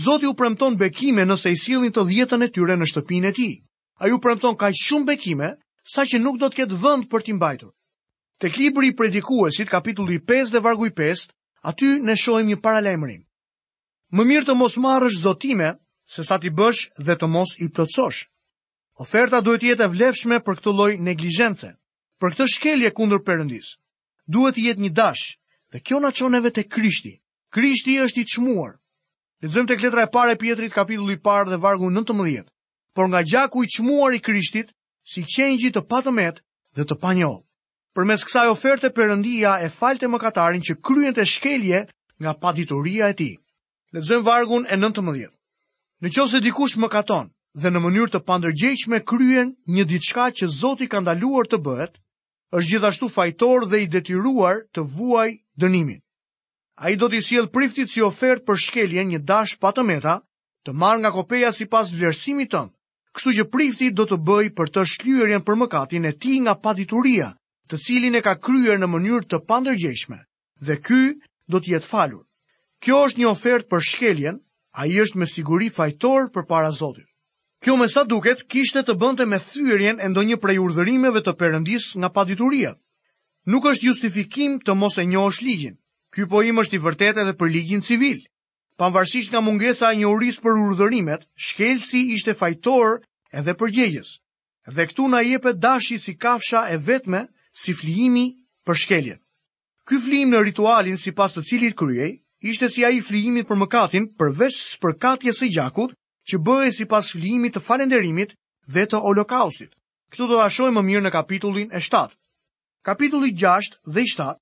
Zoti 0.04 0.28
u 0.28 0.34
premton 0.34 0.76
bekime 0.78 1.26
nëse 1.26 1.50
i 1.54 1.58
silin 1.58 1.94
të 1.94 2.04
vjetën 2.06 2.44
e 2.46 2.50
tyre 2.54 2.76
në 2.78 2.86
shtëpin 2.92 3.26
e 3.30 3.34
ti. 3.34 3.52
A 4.02 4.08
ju 4.10 4.20
premton 4.22 4.58
ka 4.58 4.70
shumë 4.76 5.06
bekime, 5.08 5.54
sa 5.84 6.06
që 6.06 6.20
nuk 6.22 6.38
do 6.42 6.50
të 6.50 6.60
ketë 6.64 6.78
vënd 6.84 7.10
për 7.10 7.24
t'imbajtur. 7.26 7.72
Tek 8.40 8.58
libri 8.62 8.90
i 8.92 8.96
predikuesit, 8.98 9.70
kapitulli 9.70 10.20
5 10.30 10.54
dhe 10.54 10.60
vargu 10.64 10.88
i 10.88 10.94
aty 11.64 12.00
ne 12.06 12.16
shohim 12.18 12.48
një 12.48 12.60
paralajmërim. 12.62 13.24
Më 14.16 14.24
mirë 14.26 14.46
të 14.50 14.56
mos 14.58 14.78
marrësh 14.82 15.20
zotime 15.22 15.74
se 16.10 16.24
sa 16.24 16.38
ti 16.42 16.50
bësh 16.50 16.90
dhe 17.06 17.16
të 17.20 17.28
mos 17.30 17.56
i 17.62 17.68
plotësosh. 17.76 18.26
Oferta 19.00 19.42
duhet 19.42 19.62
të 19.62 19.68
jetë 19.72 19.86
e 19.86 19.92
vlefshme 19.94 20.40
për 20.44 20.60
këtë 20.60 20.74
lloj 20.76 20.92
neglizhence, 21.08 21.70
për 22.20 22.30
këtë 22.36 22.48
shkelje 22.56 22.90
kundër 22.98 23.22
përëndis. 23.28 23.76
Duhet 24.28 24.58
të 24.58 24.66
jetë 24.66 24.84
një 24.86 24.92
dash 24.98 25.38
dhe 25.72 25.80
kjo 25.80 26.00
na 26.02 26.12
çon 26.12 26.34
të 26.36 26.52
te 26.52 26.64
Krishti. 26.68 27.14
Krishti 27.54 27.98
është 28.04 28.20
i 28.22 28.26
çmuar. 28.26 28.74
Lexojmë 29.42 29.70
tek 29.72 29.82
letra 29.84 30.04
e 30.04 30.12
parë 30.12 30.34
e 30.36 30.38
pjetrit, 30.42 30.74
kapitulli 30.74 31.14
i 31.16 31.24
parë 31.26 31.50
dhe 31.52 31.58
vargu 31.64 31.88
19. 31.90 32.44
Por 32.94 33.06
nga 33.08 33.24
gjaku 33.24 33.64
i 33.64 33.68
çmuar 33.70 34.14
i 34.14 34.20
Krishtit, 34.20 34.74
si 35.06 35.24
qengji 35.24 35.72
të 35.72 35.82
patëmet 35.90 36.42
dhe 36.76 36.84
të 36.84 37.00
panjohur. 37.02 37.42
Për 38.00 38.08
mes 38.08 38.22
kësaj 38.24 38.46
oferte 38.50 38.90
përëndia 38.98 39.58
e 39.60 39.66
falte 39.78 40.08
më 40.12 40.18
katarin 40.24 40.62
që 40.68 40.74
kryen 40.88 41.14
të 41.16 41.24
shkelje 41.32 41.80
nga 42.24 42.32
padituria 42.44 43.10
e 43.12 43.16
ti. 43.22 43.26
Letëzëm 43.96 44.22
vargun 44.28 44.64
e 44.72 44.78
19. 44.80 45.26
Në 46.06 46.12
qovë 46.18 46.32
se 46.34 46.40
dikush 46.46 46.78
më 46.84 46.88
katon 46.94 47.26
dhe 47.60 47.72
në 47.74 47.82
mënyrë 47.86 48.14
të 48.14 48.22
pandërgjeqme 48.30 49.00
kryen 49.12 49.52
një 49.76 49.84
diçka 49.92 50.30
që 50.40 50.48
Zoti 50.60 50.88
ka 50.94 51.02
ndaluar 51.04 51.50
të 51.52 51.60
bëhet, 51.66 52.00
është 52.56 52.70
gjithashtu 52.72 53.10
fajtor 53.18 53.68
dhe 53.74 53.82
i 53.84 53.88
detyruar 53.98 54.56
të 54.72 54.86
vuaj 54.96 55.28
dënimin. 55.66 56.00
A 56.80 56.94
i 56.94 56.96
do 57.02 57.10
t'i 57.12 57.20
siel 57.30 57.50
priftit 57.58 57.92
si 57.92 58.02
ofert 58.08 58.46
për 58.48 58.62
shkelje 58.68 59.04
një 59.12 59.20
dash 59.34 59.58
patëmeta, 59.66 60.16
të 60.64 60.72
marrë 60.84 61.02
nga 61.04 61.12
kopeja 61.20 61.52
si 61.60 61.68
pas 61.76 61.92
vlerësimi 61.98 62.48
tënë, 62.56 62.72
kështu 63.12 63.36
që 63.42 63.50
priftit 63.58 63.94
do 64.00 64.08
të 64.08 64.22
bëj 64.32 64.54
për 64.56 64.74
të 64.78 64.88
shlyerjen 64.96 65.44
për 65.50 65.60
mëkatin 65.66 66.10
e 66.14 66.14
ti 66.16 66.40
nga 66.46 66.56
padituria, 66.64 67.32
të 67.70 67.78
cilin 67.86 68.18
e 68.18 68.22
ka 68.26 68.34
kryer 68.42 68.80
në 68.82 68.88
mënyrë 68.90 69.28
të 69.30 69.40
pandërgjeshme, 69.46 70.18
dhe 70.66 70.76
ky 70.82 71.02
do 71.50 71.62
të 71.62 71.76
jetë 71.76 71.86
falur. 71.94 72.26
Kjo 72.82 72.98
është 73.08 73.20
një 73.22 73.30
ofertë 73.30 73.70
për 73.70 73.86
shkeljen, 73.90 74.38
ai 74.80 74.90
është 75.04 75.18
me 75.22 75.28
siguri 75.30 75.70
fajtor 75.74 76.30
përpara 76.34 76.72
Zotit. 76.74 77.06
Kjo 77.62 77.76
me 77.78 77.90
sa 77.92 78.06
duket 78.08 78.46
kishte 78.48 78.82
të 78.88 78.96
bënte 78.96 79.26
me 79.28 79.38
thyrjen 79.44 80.00
e 80.00 80.08
ndonjë 80.10 80.38
prej 80.40 80.58
urdhërimeve 80.64 81.22
të 81.24 81.34
Perëndis 81.36 81.90
nga 82.00 82.10
padituria. 82.16 82.74
Nuk 83.46 83.66
është 83.66 83.86
justifikim 83.90 84.58
të 84.64 84.76
mos 84.80 84.96
e 84.98 85.04
njohësh 85.10 85.42
ligjin. 85.44 85.76
Ky 86.16 86.26
po 86.26 86.42
im 86.42 86.62
është 86.64 86.76
i 86.80 86.84
vërtetë 86.86 87.22
edhe 87.22 87.34
për 87.38 87.50
ligjin 87.54 87.84
civil. 87.86 88.24
Pavarësisht 88.80 89.34
nga 89.34 89.42
mungesa 89.44 89.92
e 89.94 90.00
njohuris 90.00 90.40
për 90.42 90.56
urdhërimet, 90.64 91.28
shkelsi 91.36 92.06
ishte 92.16 92.34
fajtor 92.34 93.04
edhe 93.32 93.54
për 93.54 94.02
Dhe 94.70 94.86
këtu 94.86 95.08
na 95.10 95.24
jepet 95.26 95.58
dashi 95.58 95.96
si 95.98 96.14
kafsha 96.14 96.68
e 96.70 96.78
vetme 96.78 97.24
si 97.60 97.74
flijimi 97.76 98.24
për 98.68 98.80
shkelje. 98.84 99.16
Ky 99.88 100.00
flijim 100.06 100.32
në 100.34 100.44
ritualin 100.46 100.98
si 100.98 101.12
pas 101.16 101.34
të 101.34 101.44
cilit 101.50 101.76
kryej, 101.78 102.20
ishte 102.40 102.70
si 102.70 102.86
a 102.86 102.92
i 102.94 103.02
flijimit 103.02 103.48
për 103.50 103.58
mëkatin 103.64 104.06
përveç 104.20 104.56
për 104.82 104.96
katje 105.02 105.34
së 105.36 105.50
gjakut 105.56 105.96
që 106.30 106.40
bëhe 106.46 106.72
si 106.76 106.86
pas 106.86 107.12
flijimit 107.12 107.56
të 107.58 107.64
falenderimit 107.66 108.36
dhe 108.70 108.86
të 108.86 109.02
holokaustit. 109.02 109.74
Këtu 110.14 110.28
do 110.30 110.38
të 110.40 110.46
ashoj 110.48 110.70
më 110.76 110.84
mirë 110.88 111.04
në 111.08 111.12
kapitullin 111.14 111.70
e 111.74 111.80
7. 111.82 112.14
Kapitulli 112.86 113.34
6 113.36 113.80
dhe 113.96 114.06
7 114.08 114.40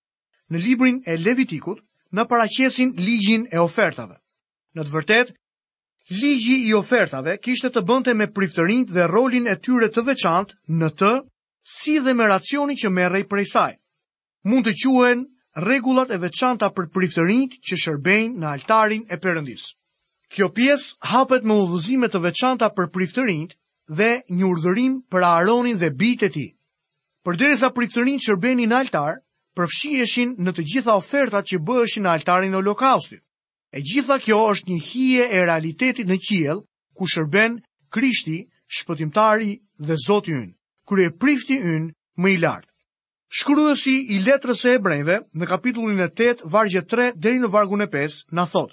në 0.54 0.62
librin 0.64 1.00
e 1.08 1.18
Levitikut 1.18 1.80
në 2.16 2.28
paraqesin 2.30 2.94
ligjin 3.00 3.48
e 3.52 3.58
ofertave. 3.60 4.18
Në 4.76 4.84
të 4.84 4.94
vërtet, 4.94 5.34
ligji 6.12 6.58
i 6.70 6.74
ofertave 6.78 7.38
kishte 7.44 7.72
të 7.74 7.82
bënte 7.90 8.14
me 8.16 8.30
priftërin 8.34 8.86
dhe 8.92 9.08
rolin 9.12 9.48
e 9.48 9.58
tyre 9.60 9.90
të 9.92 10.06
veçant 10.08 10.54
në 10.80 10.88
të 11.00 11.12
si 11.70 12.00
dhe 12.00 12.14
me 12.16 12.26
racioni 12.36 12.78
që 12.82 12.90
merrej 12.96 13.26
prej 13.28 13.46
saj. 13.52 13.74
Mund 14.48 14.68
të 14.70 14.74
quhen 14.82 15.26
rregullat 15.66 16.14
e 16.16 16.18
veçanta 16.24 16.70
për 16.72 16.88
priftërinjt 16.96 17.58
që 17.68 17.78
shërbejnë 17.84 18.40
në 18.40 18.48
altarin 18.54 19.04
e 19.12 19.18
Perëndis. 19.20 19.66
Kjo 20.32 20.48
pjesë 20.56 21.12
hapet 21.12 21.44
me 21.48 21.58
udhëzime 21.66 22.08
të 22.12 22.22
veçanta 22.24 22.70
për 22.78 22.88
priftërinjt 22.96 23.58
dhe 24.00 24.10
një 24.38 24.46
urdhërim 24.48 24.96
për 25.12 25.28
Aaronin 25.34 25.78
dhe 25.82 25.92
bijtë 26.00 26.30
e 26.30 26.34
tij. 26.38 26.50
Përderisa 27.28 27.74
priftërinjt 27.76 28.28
shërbenin 28.30 28.72
në 28.72 28.80
altar, 28.84 29.20
përfshiheshin 29.60 30.38
në 30.40 30.52
të 30.56 30.68
gjitha 30.72 30.96
ofertat 31.02 31.52
që 31.52 31.60
bëheshin 31.68 32.08
në 32.08 32.14
altarin 32.16 32.56
e 32.56 32.62
Holokaustit. 32.62 33.22
E 33.76 33.84
gjitha 33.84 34.22
kjo 34.24 34.40
është 34.54 34.72
një 34.72 34.80
hije 34.90 35.26
e 35.36 35.44
realitetit 35.44 36.08
në 36.08 36.18
qiell 36.30 36.64
ku 36.96 37.10
shërben 37.12 37.60
Krishti, 37.92 38.46
shpëtimtari 38.78 39.58
dhe 39.84 39.98
Zoti 40.06 40.32
ynë 40.40 40.54
e 40.96 41.12
prifti 41.12 41.58
ynë 41.60 41.90
më 42.22 42.30
i 42.32 42.38
lartë. 42.40 42.72
Shkruesi 43.28 43.96
i 44.16 44.20
letrës 44.24 44.62
e 44.70 44.78
ebrejve 44.80 45.18
në 45.36 45.48
kapitullin 45.50 46.00
e 46.00 46.08
8, 46.08 46.46
vargje 46.48 46.82
3 46.88 47.10
deri 47.20 47.40
në 47.44 47.50
vargun 47.52 47.82
e 47.84 47.88
5 47.92 48.22
na 48.32 48.46
thot: 48.48 48.72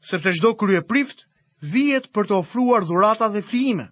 Sepse 0.00 0.32
çdo 0.38 0.54
e 0.70 0.80
prift 0.86 1.26
vihet 1.60 2.10
për 2.14 2.26
të 2.26 2.34
ofruar 2.38 2.84
dhurata 2.86 3.28
dhe 3.32 3.42
Pra 3.42 3.90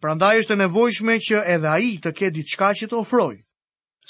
Prandaj 0.00 0.38
është 0.40 0.52
e 0.52 0.56
nevojshme 0.56 1.14
që 1.20 1.44
edhe 1.44 1.68
ai 1.68 1.98
të 2.00 2.12
ketë 2.12 2.34
diçka 2.34 2.68
që 2.74 2.86
të 2.88 2.96
ofrojë. 2.96 3.40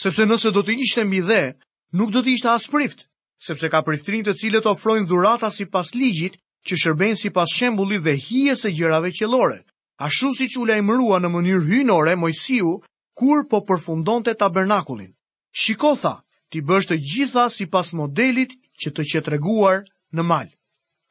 Sepse 0.02 0.22
nëse 0.24 0.50
do 0.52 0.62
të 0.62 0.74
ishte 0.78 1.04
mbi 1.04 1.20
dhe, 1.20 1.54
nuk 1.92 2.10
do 2.12 2.20
të 2.22 2.30
ishte 2.34 2.48
as 2.48 2.66
prift, 2.70 3.06
sepse 3.38 3.68
ka 3.68 3.82
priftrin 3.82 4.22
të 4.22 4.34
cilët 4.38 4.66
ofrojnë 4.66 5.06
dhurata 5.10 5.50
sipas 5.50 5.90
ligjit 5.94 6.38
që 6.66 6.74
shërbejnë 6.80 7.18
sipas 7.18 7.50
shembullit 7.54 8.02
dhe 8.06 8.14
hijes 8.14 8.62
së 8.62 8.70
gjërave 8.70 9.10
qellore 9.18 9.64
shu 10.08 10.32
si 10.32 10.46
që 10.48 10.60
u 10.60 10.64
lajmërua 10.66 11.18
në 11.20 11.28
mënyrë 11.28 11.66
hynore 11.68 12.14
Mojsiu, 12.16 12.72
kur 13.12 13.42
po 13.50 13.60
përfundon 13.68 14.22
të 14.24 14.32
tabernakulin. 14.40 15.10
Shiko 15.52 15.92
tha, 16.00 16.14
ti 16.48 16.62
bësh 16.64 16.88
të 16.90 16.96
gjitha 16.96 17.48
si 17.52 17.66
pas 17.66 17.92
modelit 17.92 18.54
që 18.80 18.94
të 18.96 19.04
qetreguar 19.12 19.82
në 20.16 20.24
malë. 20.24 20.54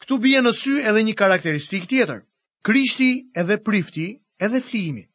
Këtu 0.01 0.17
bie 0.24 0.41
në 0.41 0.53
sy 0.55 0.79
edhe 0.81 1.03
një 1.05 1.13
karakteristik 1.19 1.86
tjetër. 1.91 2.24
Krishti 2.65 3.10
edhe 3.36 3.58
prifti 3.62 4.08
edhe 4.39 4.62
flimi. 4.63 5.05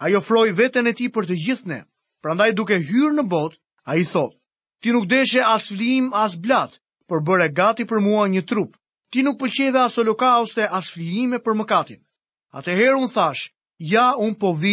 A 0.00 0.08
i 0.10 0.14
ofroj 0.16 0.50
veten 0.56 0.88
e 0.88 0.92
ti 0.96 1.06
për 1.12 1.28
të 1.28 1.36
gjithë 1.44 1.68
ne, 1.68 1.80
prandaj 2.24 2.50
duke 2.56 2.80
hyrë 2.80 3.14
në 3.20 3.26
bot, 3.28 3.54
a 3.84 3.96
i 4.00 4.04
thot, 4.08 4.32
ti 4.80 4.92
nuk 4.92 5.06
deshe 5.08 5.42
as 5.44 5.68
flim 5.68 6.08
as 6.16 6.34
blat, 6.40 6.80
për 7.08 7.20
bëre 7.24 7.50
gati 7.52 7.84
për 7.88 8.00
mua 8.00 8.24
një 8.28 8.40
trup, 8.48 8.74
ti 9.12 9.20
nuk 9.22 9.36
pëlqeve 9.40 9.76
as 9.84 9.96
holokauste 10.00 10.64
as 10.66 10.88
flime 10.88 11.40
për 11.40 11.56
mëkatin. 11.62 12.00
Atëherë 12.58 12.94
unë 12.98 13.08
thash, 13.12 13.40
ja 13.86 14.08
unë 14.18 14.36
po 14.42 14.48
vi 14.58 14.72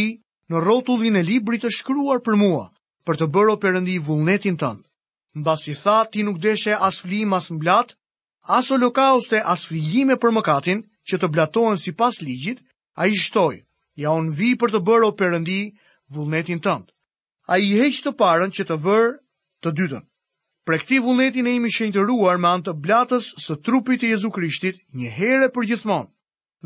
në 0.49 0.61
rotullin 0.65 1.19
e 1.19 1.21
librit 1.27 1.61
të 1.61 1.69
shkruar 1.77 2.21
për 2.25 2.37
mua, 2.41 2.63
për 3.05 3.19
të 3.21 3.27
bërë 3.35 3.53
o 3.53 3.57
përëndi 3.65 3.97
vullnetin 4.07 4.57
tënë. 4.63 4.81
Në 5.37 5.45
basi 5.47 5.75
tha, 5.77 5.97
ti 6.09 6.23
nuk 6.25 6.39
deshe 6.45 6.73
as 6.87 6.97
flim 7.03 7.35
as 7.37 7.51
mblat, 7.53 7.93
as 8.57 8.71
holokauste 8.73 9.43
as 9.53 9.67
e 9.69 10.17
për 10.23 10.31
mëkatin, 10.39 10.81
që 11.09 11.17
të 11.21 11.27
blatohen 11.35 11.77
si 11.77 11.91
pas 12.01 12.17
ligjit, 12.25 12.57
a 12.97 13.05
i 13.07 13.15
shtoj, 13.15 13.61
ja 14.01 14.09
unë 14.17 14.33
vi 14.39 14.49
për 14.57 14.69
të 14.73 14.79
bërë 14.87 15.07
o 15.07 15.11
përëndi 15.21 15.59
vullnetin 16.13 16.59
tënë. 16.65 16.85
A 17.53 17.59
i 17.61 17.69
heqë 17.79 18.01
të 18.07 18.11
parën 18.19 18.51
që 18.57 18.63
të 18.67 18.75
vërë 18.85 19.13
të 19.63 19.71
dytën. 19.77 20.03
Pre 20.67 20.79
këti 20.81 20.97
vullnetin 21.05 21.47
e 21.47 21.53
imi 21.59 21.69
shenjë 21.77 21.93
të 21.99 22.07
ruar 22.09 22.41
me 22.41 22.49
antë 22.57 22.73
blatës 22.85 23.29
së 23.45 23.59
trupit 23.67 24.01
të 24.01 24.11
Jezu 24.15 24.33
Krishtit 24.35 24.81
një 24.97 25.13
herë 25.21 25.53
për 25.55 25.69
gjithmonë 25.71 26.09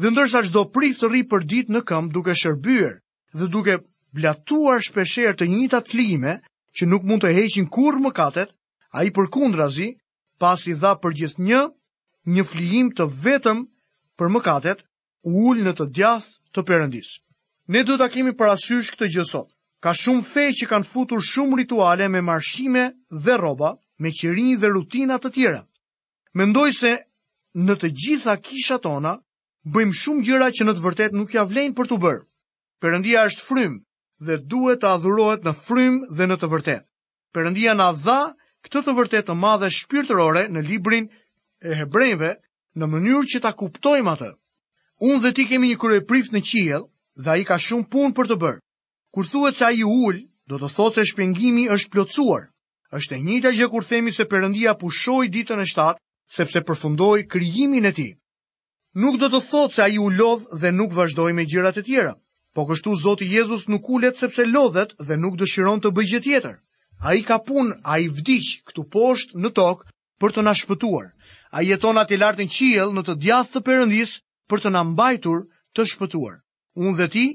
dhe 0.02 0.10
ndërsa 0.10 0.42
çdo 0.50 0.62
prift 0.76 1.02
të 1.04 1.08
rri 1.10 1.22
për 1.30 1.44
ditë 1.52 1.74
në 1.76 1.82
këmb 1.90 2.12
duke 2.16 2.34
shërbyer 2.42 2.94
dhe 3.38 3.48
duke 3.54 3.74
blatuar 4.18 4.82
shpeshherë 4.88 5.36
të 5.40 5.48
njëjta 5.52 5.82
flime 5.90 6.34
që 6.78 6.88
nuk 6.90 7.04
mund 7.06 7.22
të 7.22 7.32
heqin 7.38 7.68
kurrë 7.76 8.02
mëkatet, 8.08 8.50
ai 8.98 9.12
përkundrazi 9.16 9.92
pasi 10.42 10.74
dha 10.82 10.96
për 11.04 11.16
gjithnjë 11.20 11.62
një 12.34 12.46
flijim 12.50 12.90
të 12.98 13.06
vetëm 13.28 13.60
për 14.18 14.34
mëkatet, 14.36 14.80
u 15.30 15.52
ul 15.52 15.62
në 15.62 15.76
të 15.78 15.86
djathtë 15.96 16.52
të 16.54 16.62
Perëndisë. 16.68 17.16
Ne 17.74 17.82
do 17.88 17.94
ta 18.02 18.08
kemi 18.12 18.34
parasysh 18.34 18.90
këtë 18.96 19.10
gjë 19.14 19.26
sot. 19.32 19.50
Ka 19.82 19.94
shumë 19.98 20.24
fe 20.32 20.46
që 20.58 20.70
kanë 20.72 20.90
futur 20.92 21.22
shumë 21.24 21.60
rituale 21.62 22.08
me 22.10 22.22
marshime 22.26 22.86
dhe 23.26 23.38
rroba, 23.38 23.76
me 24.02 24.10
qirinj 24.18 24.58
dhe 24.62 24.70
rutina 24.74 25.18
të 25.22 25.30
tjera. 25.36 25.62
Mendoj 26.38 26.70
se 26.80 26.92
në 27.54 27.74
të 27.82 27.94
gjitha 28.02 28.36
kishat 28.42 28.84
tona 28.88 29.16
bëjmë 29.64 29.94
shumë 29.98 30.24
gjëra 30.26 30.48
që 30.58 30.66
në 30.66 30.74
të 30.78 30.82
vërtet 30.84 31.14
nuk 31.16 31.34
ja 31.36 31.44
vlejnë 31.46 31.76
për 31.78 31.90
të 31.90 31.98
bërë. 32.02 32.24
Perëndia 32.82 33.26
është 33.30 33.46
frym 33.46 33.74
dhe 34.26 34.38
duhet 34.50 34.82
të 34.82 34.90
adhurohet 34.96 35.44
në 35.46 35.54
frym 35.58 35.98
dhe 36.18 36.28
në 36.30 36.38
të 36.42 36.50
vërtet. 36.50 36.86
Perëndia 37.36 37.76
na 37.78 37.92
dha 37.94 38.20
këtë 38.66 38.82
të 38.88 38.96
vërtet 38.98 39.28
të 39.30 39.36
madhe 39.38 39.70
shpirtërore 39.72 40.48
në 40.50 40.64
librin 40.66 41.08
e 41.62 41.78
hebrejve 41.82 42.34
në 42.78 42.90
mënyrë 42.94 43.24
që 43.34 43.42
ta 43.46 43.52
kuptojmë 43.58 44.12
atë. 44.16 44.32
Unë 45.02 45.22
dhe 45.26 45.32
ti 45.38 45.46
kemi 45.50 45.70
një 45.72 45.80
kryeprift 45.82 46.34
në 46.34 46.42
qiell 46.50 46.88
dhe 47.22 47.30
ai 47.36 47.46
ka 47.46 47.60
shumë 47.62 47.90
punë 47.94 48.16
për 48.18 48.32
të 48.34 48.38
bërë. 48.42 48.62
Kur 49.14 49.26
thuhet 49.30 49.56
se 49.58 49.66
ai 49.68 49.84
ul, 49.86 50.22
do 50.50 50.58
të 50.58 50.72
thotë 50.74 50.98
se 51.02 51.06
shpengimi 51.12 51.68
është 51.70 51.94
plotësuar. 51.94 52.48
Është 52.98 53.16
e 53.16 53.22
njëjta 53.24 53.54
gjë 53.56 53.68
kur 53.72 53.86
themi 53.88 54.12
se 54.12 54.26
Perëndia 54.26 54.74
pushoi 54.80 55.30
ditën 55.32 55.62
e 55.64 55.68
7 55.70 55.96
sepse 56.38 56.62
përfundoi 56.66 57.28
krijimin 57.28 57.86
e 57.86 57.92
tij 57.92 58.12
nuk 58.94 59.16
do 59.22 59.28
të 59.32 59.40
thotë 59.48 59.76
se 59.76 59.84
ai 59.86 59.98
u 60.02 60.10
lodh 60.12 60.44
dhe 60.60 60.72
nuk 60.72 60.92
vazhdoi 60.94 61.34
me 61.34 61.46
gjërat 61.48 61.78
e 61.80 61.84
tjera. 61.84 62.14
Po 62.54 62.66
kështu 62.68 62.96
Zoti 62.96 63.26
Jezusi 63.32 63.72
nuk 63.72 63.88
ulet 63.90 64.18
sepse 64.20 64.44
lodhet 64.52 64.96
dhe 65.08 65.16
nuk 65.18 65.38
dëshiron 65.40 65.80
të 65.82 65.92
bëjë 65.96 66.10
gjë 66.12 66.22
tjetër. 66.26 66.58
Ai 67.08 67.24
ka 67.24 67.40
punë, 67.40 67.80
ai 67.88 68.04
vdiq 68.12 68.68
këtu 68.68 68.84
poshtë 68.92 69.40
në 69.40 69.50
tokë 69.56 69.88
për 70.22 70.32
të 70.36 70.42
na 70.44 70.52
shpëtuar. 70.54 71.08
Ai 71.56 71.72
jeton 71.72 71.98
atë 71.98 72.20
lart 72.20 72.40
në 72.40 72.50
qiell 72.52 72.92
në 72.92 73.02
të 73.08 73.16
djathtë 73.24 73.56
të 73.60 73.64
Perëndisë 73.68 74.18
për 74.52 74.60
të 74.62 74.70
na 74.76 74.84
mbajtur 74.92 75.40
të 75.76 75.88
shpëtuar. 75.96 76.36
Unë 76.76 76.94
dhe 77.00 77.08
ti 77.12 77.26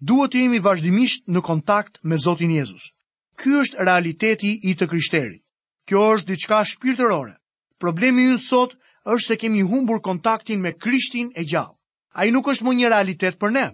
duhet 0.00 0.32
të 0.32 0.40
jemi 0.46 0.62
vazhdimisht 0.64 1.28
në 1.28 1.40
kontakt 1.44 2.00
me 2.02 2.16
Zotin 2.24 2.50
Jezus. 2.56 2.88
Ky 3.36 3.60
është 3.60 3.84
realiteti 3.84 4.56
i 4.64 4.72
të 4.76 4.88
krishterit. 4.90 5.44
Kjo 5.86 6.00
është 6.16 6.32
diçka 6.32 6.64
shpirtërore. 6.72 7.36
Problemi 7.80 8.24
ynë 8.32 8.40
sot 8.42 8.76
është 9.10 9.26
se 9.26 9.36
kemi 9.42 9.62
humbur 9.70 9.98
kontaktin 10.02 10.60
me 10.62 10.72
Krishtin 10.78 11.32
e 11.36 11.44
gjallë. 11.44 11.74
Ai 12.14 12.30
nuk 12.30 12.46
është 12.48 12.64
më 12.64 12.74
një 12.78 12.88
realitet 12.92 13.38
për 13.40 13.50
ne. 13.52 13.66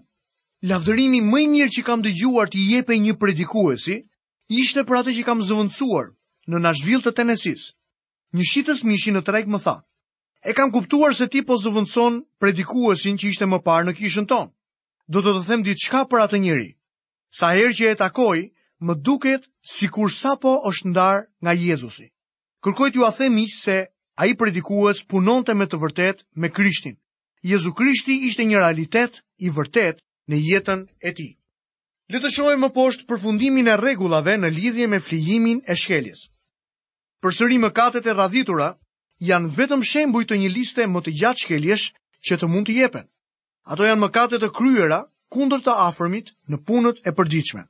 Lavdërimi 0.71 1.21
më 1.31 1.41
i 1.45 1.49
mirë 1.51 1.71
që 1.77 1.83
kam 1.87 2.03
dëgjuar 2.03 2.49
ti 2.51 2.63
jepe 2.73 2.97
një 2.99 3.15
predikuesi 3.21 3.97
ishte 4.61 4.85
për 4.89 4.97
atë 5.01 5.15
që 5.19 5.25
kam 5.27 5.43
zëvendësuar 5.49 6.07
në 6.49 6.61
Nashville 6.65 7.03
të 7.05 7.13
Tenesis. 7.19 7.67
Një 8.37 8.43
shitës 8.53 8.83
mishi 8.85 9.13
në 9.13 9.23
treg 9.29 9.47
më 9.53 9.59
tha: 9.67 9.75
"E 10.49 10.53
kam 10.53 10.71
kuptuar 10.75 11.15
se 11.15 11.27
ti 11.29 11.43
po 11.43 11.57
zëvendëson 11.63 12.21
predikuesin 12.41 13.19
që 13.21 13.29
ishte 13.33 13.45
më 13.49 13.61
parë 13.69 13.87
në 13.91 13.93
kishën 14.01 14.27
tonë. 14.33 14.53
Do 15.13 15.23
të 15.23 15.35
të 15.37 15.43
them 15.49 15.63
diçka 15.69 16.05
për 16.11 16.23
atë 16.27 16.39
njeri. 16.41 16.71
Sa 17.39 17.53
herë 17.53 17.73
që 17.79 17.85
e 17.91 17.95
takoj, 18.01 18.39
më 18.81 18.95
duket 19.05 19.45
sikur 19.77 20.09
sapo 20.11 20.57
është 20.71 20.89
ndar 20.89 21.21
nga 21.43 21.53
Jezusi." 21.53 22.09
Kërkoj 22.65 22.91
t'ju 22.91 23.05
a 23.07 23.13
them 23.19 23.35
miq 23.39 23.53
se 23.55 23.77
a 24.21 24.27
i 24.27 24.35
predikues 24.35 24.99
punonte 25.13 25.55
me 25.55 25.69
të 25.71 25.79
vërtet 25.79 26.25
me 26.35 26.49
Krishtin. 26.51 26.97
Jezu 27.47 27.71
Krishti 27.79 28.17
ishte 28.27 28.43
një 28.49 28.59
realitet 28.59 29.21
i 29.47 29.51
vërtet 29.55 30.01
në 30.29 30.41
jetën 30.43 30.81
e 31.07 31.13
ti. 31.15 31.29
Le 32.11 32.19
të 32.21 32.33
shojë 32.35 32.57
më 32.59 32.71
poshtë 32.75 33.07
përfundimin 33.07 33.69
e 33.71 33.77
regulave 33.79 34.35
në 34.43 34.51
lidhje 34.57 34.89
me 34.91 34.99
flijimin 34.99 35.61
e 35.71 35.77
shkeljes. 35.79 36.25
Për 37.23 37.37
sëri 37.39 37.59
më 37.63 37.71
katet 37.79 38.07
e 38.11 38.15
radhitura, 38.19 38.69
janë 39.29 39.53
vetëm 39.55 39.85
shembuj 39.87 40.25
të 40.27 40.39
një 40.43 40.51
liste 40.57 40.87
më 40.91 41.03
të 41.05 41.15
gjatë 41.21 41.45
shkeljesh 41.45 41.87
që 42.27 42.39
të 42.41 42.49
mund 42.51 42.67
të 42.67 42.77
jepen. 42.81 43.07
Ato 43.71 43.87
janë 43.87 44.03
më 44.03 44.09
katet 44.19 44.43
e 44.43 44.51
kryera 44.59 45.05
kundër 45.31 45.63
të 45.63 45.77
afërmit 45.91 46.33
në 46.51 46.59
punët 46.67 46.99
e 47.07 47.15
përdiqme. 47.15 47.63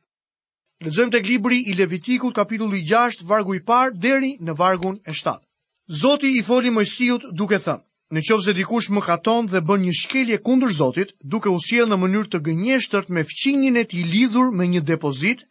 Lëzëm 0.87 1.12
të 1.12 1.21
glibri 1.26 1.61
i 1.69 1.75
Levitikut 1.76 2.33
kapitullu 2.40 2.78
i 2.81 2.87
6 2.88 3.26
vargu 3.28 3.59
i 3.59 3.61
parë 3.69 3.99
deri 4.00 4.38
në 4.40 4.57
vargun 4.57 5.00
e 5.05 5.12
7. 5.12 5.43
Zoti 5.90 6.26
i 6.38 6.42
foli 6.45 6.68
Mojsiut 6.71 7.23
duke 7.33 7.57
thënë: 7.64 7.80
Në 8.12 8.23
qovë 8.28 8.45
se 8.45 8.52
dikush 8.57 8.90
më 8.92 9.02
katon 9.07 9.47
dhe 9.49 9.62
bën 9.64 9.80
një 9.87 9.95
shkelje 9.97 10.37
kundër 10.45 10.73
Zotit, 10.78 11.14
duke 11.25 11.49
usiel 11.49 11.88
në 11.88 11.97
mënyrë 12.02 12.28
të 12.35 12.40
gënjeshtërt 12.49 13.09
me 13.16 13.23
fqinjin 13.30 13.78
e 13.80 13.85
ti 13.88 14.02
lidhur 14.04 14.50
me 14.59 14.66
një 14.68 14.83
depozit, 14.90 15.47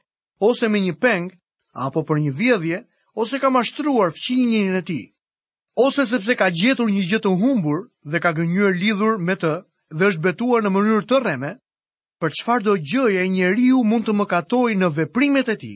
ose 0.50 0.70
me 0.70 0.77
një 0.84 0.94
peng, 1.01 1.32
apo 1.88 2.03
për 2.06 2.22
një 2.22 2.36
vjedhje, 2.39 2.79
ose 3.17 3.39
ka 3.41 3.50
mashtruar 3.50 4.13
fqinjin 4.20 4.77
e 4.77 4.84
ti, 4.91 5.00
ose 5.74 6.06
sepse 6.13 6.38
ka 6.38 6.51
gjetur 6.53 6.86
një 6.94 7.08
gjë 7.10 7.20
të 7.25 7.34
humbur 7.41 7.89
dhe 8.06 8.22
ka 8.22 8.36
gënjër 8.38 8.77
lidhur 8.84 9.17
me 9.17 9.39
të 9.41 9.56
dhe 9.98 10.10
është 10.12 10.22
betuar 10.27 10.62
në 10.62 10.74
mënyrë 10.77 11.08
të 11.10 11.24
rreme, 11.25 11.53
për 12.22 12.38
qfar 12.39 12.62
do 12.62 12.77
gjëje 12.86 13.25
e 13.25 13.29
njeriu 13.34 13.82
mund 13.89 14.06
të 14.06 14.13
më 14.13 14.25
në 14.84 14.94
veprimet 15.01 15.50
e 15.50 15.58
ti, 15.58 15.74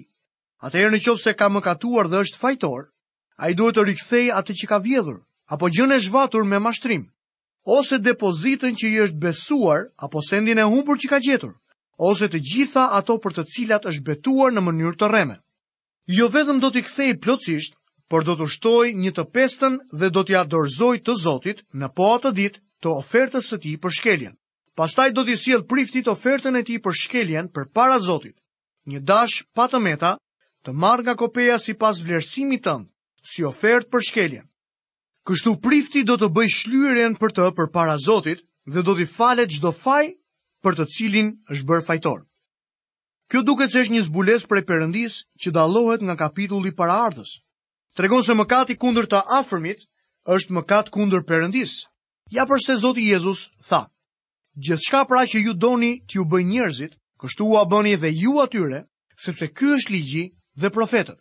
atëherë 0.62 0.94
në 0.94 1.00
qovë 1.06 1.24
se 1.26 1.34
ka 1.34 1.50
më 1.50 1.62
katuar 1.70 2.06
dhe 2.14 2.18
është 2.22 2.38
fajtor, 2.46 2.92
a 3.42 3.50
i 3.50 3.58
duhet 3.58 3.76
të 3.76 3.84
rikthej 3.90 4.28
atë 4.38 4.54
që 4.60 4.68
ka 4.70 4.78
vjedhur, 4.86 5.18
apo 5.50 5.68
gjën 5.74 5.96
e 5.96 6.00
zhvatur 6.06 6.44
me 6.46 6.60
mashtrim, 6.62 7.08
ose 7.66 7.98
depozitën 7.98 8.76
që 8.78 8.90
i 8.92 9.00
është 9.06 9.22
besuar, 9.24 9.88
apo 9.98 10.22
sendin 10.22 10.62
e 10.62 10.66
humbur 10.74 11.00
që 11.02 11.10
ka 11.10 11.20
gjetur, 11.26 11.56
ose 11.98 12.30
të 12.30 12.42
gjitha 12.52 12.84
ato 13.00 13.16
për 13.24 13.38
të 13.40 13.46
cilat 13.54 13.88
është 13.90 14.06
betuar 14.12 14.54
në 14.54 14.62
mënyrë 14.66 14.98
të 15.02 15.10
reme. 15.10 15.38
Jo 16.20 16.28
vetëm 16.36 16.62
do 16.62 16.70
t'i 16.70 16.84
kthej 16.86 17.18
plotësisht, 17.24 17.74
por 18.12 18.26
do 18.28 18.36
të 18.38 18.46
shtoj 18.56 18.94
një 19.02 19.16
të 19.18 19.26
pestën 19.34 19.80
dhe 20.00 20.12
do 20.14 20.22
t'ja 20.26 20.44
dorëzoj 20.50 20.98
të 21.02 21.14
Zotit 21.24 21.64
në 21.78 21.88
po 21.98 22.12
atë 22.18 22.34
ditë 22.38 22.62
të 22.82 22.94
ofertës 23.02 23.48
së 23.50 23.62
ti 23.64 23.74
për 23.82 23.96
shkeljen. 23.98 24.38
Pastaj 24.78 25.10
do 25.16 25.26
t'i 25.26 25.38
sjell 25.38 25.66
priftit 25.70 26.08
ofertën 26.14 26.58
e 26.62 26.66
ti 26.68 26.78
për 26.82 26.98
shkeljen 27.04 27.50
përpara 27.56 27.98
Zotit. 28.04 28.36
Një 28.86 29.00
dash 29.02 29.44
pa 29.56 29.70
të 29.70 29.80
meta 29.88 30.14
të 30.66 30.74
marr 30.76 31.06
nga 31.06 31.16
kopeja 31.24 31.58
sipas 31.60 32.02
vlerësimit 32.04 32.66
tënd 32.68 32.91
si 33.22 33.44
ofert 33.46 33.90
për 33.94 34.06
shkeljen. 34.08 34.48
Kështu 35.30 35.54
prifti 35.62 36.02
do 36.10 36.16
të 36.18 36.30
bëj 36.34 36.48
shlyren 36.50 37.16
për 37.22 37.36
të 37.38 37.46
për 37.60 37.68
para 37.74 37.98
Zotit 38.02 38.42
dhe 38.66 38.82
do 38.82 38.96
t'i 38.98 39.06
falet 39.06 39.50
gjdo 39.54 39.72
faj 39.72 40.08
për 40.66 40.78
të 40.80 40.86
cilin 40.96 41.30
është 41.54 41.68
bërë 41.70 41.86
fajtor. 41.88 42.24
Kjo 43.30 43.44
duke 43.46 43.68
që 43.70 43.86
është 43.86 43.94
një 43.96 44.02
zbules 44.10 44.46
për 44.50 44.62
e 44.62 44.66
përëndis 44.72 45.14
që 45.42 45.54
dalohet 45.56 46.02
nga 46.04 46.18
kapitulli 46.20 46.74
para 46.76 46.98
ardhës. 47.06 47.38
Tregon 47.96 48.24
se 48.26 48.34
mëkati 48.34 48.76
kundër 48.82 49.08
të 49.12 49.22
afërmit 49.40 49.86
është 50.36 50.58
mëkat 50.58 50.90
kundër 50.94 51.24
përëndis. 51.30 51.78
Ja 52.36 52.44
përse 52.50 52.76
Zotit 52.82 53.06
Jezus 53.06 53.46
tha, 53.68 53.86
gjithë 54.58 54.86
shka 54.88 55.06
pra 55.08 55.24
që 55.30 55.46
ju 55.46 55.54
doni 55.54 56.00
t'ju 56.10 56.24
bëj 56.26 56.44
njerëzit, 56.48 56.94
kështu 57.22 57.44
u 57.46 57.58
abëni 57.62 57.96
dhe 58.02 58.10
ju 58.22 58.40
atyre, 58.44 58.82
sepse 59.26 59.52
kjo 59.58 59.76
është 59.78 59.94
ligji 59.94 60.24
dhe 60.62 60.72
profetet. 60.74 61.20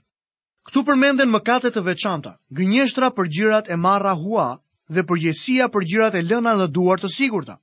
Këtu 0.69 0.81
përmenden 0.89 1.31
mëkatet 1.33 1.75
të 1.77 1.83
veçanta, 1.87 2.35
gënjeshtra 2.59 3.09
për 3.19 3.29
gjirat 3.37 3.71
e 3.73 3.77
marra 3.85 4.13
hua 4.21 4.49
dhe 4.95 5.05
përgjesia 5.09 5.69
për 5.73 5.87
gjirat 5.89 6.17
e 6.21 6.25
lëna 6.31 6.53
në 6.61 6.67
duar 6.77 7.01
të 7.01 7.11
sigurta. 7.15 7.57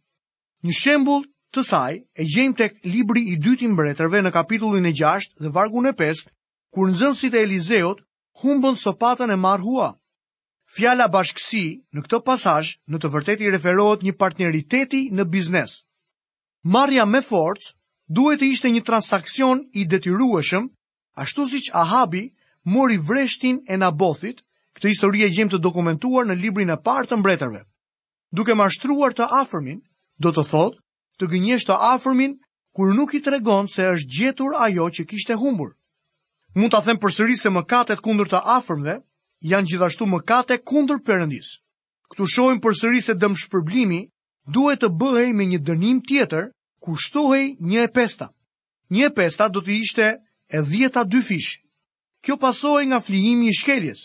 Një 0.66 0.74
shembul 0.80 1.28
të 1.54 1.64
saj 1.68 2.00
e 2.22 2.26
gjem 2.34 2.56
tek 2.58 2.80
libri 2.84 3.26
i 3.34 3.38
dytin 3.46 3.76
mbretërve 3.76 4.24
në 4.26 4.32
kapitullin 4.38 4.90
e 4.90 4.94
6 5.02 5.36
dhe 5.44 5.54
vargun 5.58 5.86
e 5.86 5.94
5, 6.00 6.26
kur 6.74 6.90
nëzënsit 6.90 7.38
e 7.38 7.44
Elizeot 7.48 8.02
humbën 8.42 8.76
sopatën 8.82 9.30
e 9.34 9.38
marë 9.46 9.64
hua. 9.68 9.90
Fjala 10.76 11.06
bashkësi 11.08 11.64
në 11.96 12.04
këtë 12.06 12.20
pasaj 12.28 12.74
në 12.92 12.98
të 13.02 13.12
vërteti 13.14 13.52
referohet 13.54 14.02
një 14.06 14.14
partneriteti 14.24 15.02
në 15.16 15.24
biznes. 15.32 15.78
Marja 16.76 17.06
me 17.08 17.22
forcë 17.24 17.74
duhet 18.18 18.42
të 18.42 18.50
ishte 18.54 18.70
një 18.74 18.82
transakcion 18.90 19.62
i 19.80 19.86
detyrueshëm, 19.94 20.66
ashtu 21.24 21.48
si 21.54 21.62
që 21.70 21.76
Ahabi 21.84 22.24
mori 22.68 22.98
vreshtin 23.10 23.62
e 23.72 23.78
Nabothit, 23.80 24.42
këtë 24.76 24.92
histori 24.92 25.24
e 25.26 25.32
gjem 25.34 25.50
të 25.54 25.60
dokumentuar 25.64 26.28
në 26.28 26.36
librin 26.42 26.74
e 26.76 26.76
partë 26.84 27.14
të 27.14 27.18
mbretërve. 27.22 27.62
Duke 28.36 28.56
mashtruar 28.60 29.16
të 29.16 29.28
afërmin, 29.40 29.80
do 30.22 30.34
të 30.36 30.44
thotë 30.50 30.82
të 31.18 31.30
gënjesh 31.32 31.66
të 31.70 31.78
afërmin 31.94 32.36
kur 32.78 32.92
nuk 32.94 33.14
i 33.18 33.22
tregon 33.26 33.70
se 33.72 33.88
është 33.94 34.12
gjetur 34.18 34.58
ajo 34.62 34.90
që 34.98 35.06
kishte 35.10 35.38
humbur. 35.42 35.72
Mund 36.58 36.72
ta 36.76 36.82
them 36.86 37.00
përsëri 37.02 37.38
se 37.40 37.50
mëkatet 37.54 38.04
kundër 38.06 38.30
të 38.34 38.42
afërmve 38.58 38.98
janë 39.52 39.68
gjithashtu 39.72 40.06
mëkate 40.12 40.60
kundër 40.68 41.00
përëndis. 41.08 41.50
Ktu 42.12 42.28
shohim 42.34 42.60
përsëri 42.64 43.02
se 43.04 43.16
dëmshpërblimi 43.16 44.02
duhet 44.56 44.84
të 44.84 44.90
bëhej 45.00 45.32
me 45.36 45.48
një 45.52 45.60
dënim 45.68 46.04
tjetër 46.08 46.52
kushtohej 46.86 47.48
shtohej 47.56 47.56
një 47.72 47.88
e 47.88 47.88
pesta. 47.98 48.28
Një 48.96 49.08
e 49.08 49.10
pesta 49.18 49.48
do 49.52 49.62
të 49.64 49.72
ishte 49.84 50.06
e 50.58 50.62
dhjeta 50.64 51.04
dy 51.04 51.22
fish, 51.22 51.58
kjo 52.28 52.38
pasohej 52.38 52.86
nga 52.90 53.00
flijimi 53.08 53.48
i 53.50 53.56
shkeljes 53.60 54.00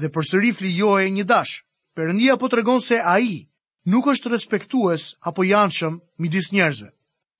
dhe 0.00 0.08
përsëri 0.16 0.50
flijohej 0.58 1.10
një 1.12 1.24
dash. 1.32 1.54
Perëndia 1.96 2.38
po 2.40 2.48
tregon 2.48 2.80
se 2.80 2.96
ai 3.14 3.44
nuk 3.92 4.08
është 4.12 4.32
respektues 4.32 5.02
apo 5.28 5.42
janëshëm 5.52 5.94
midis 6.22 6.48
njerëzve. 6.56 6.88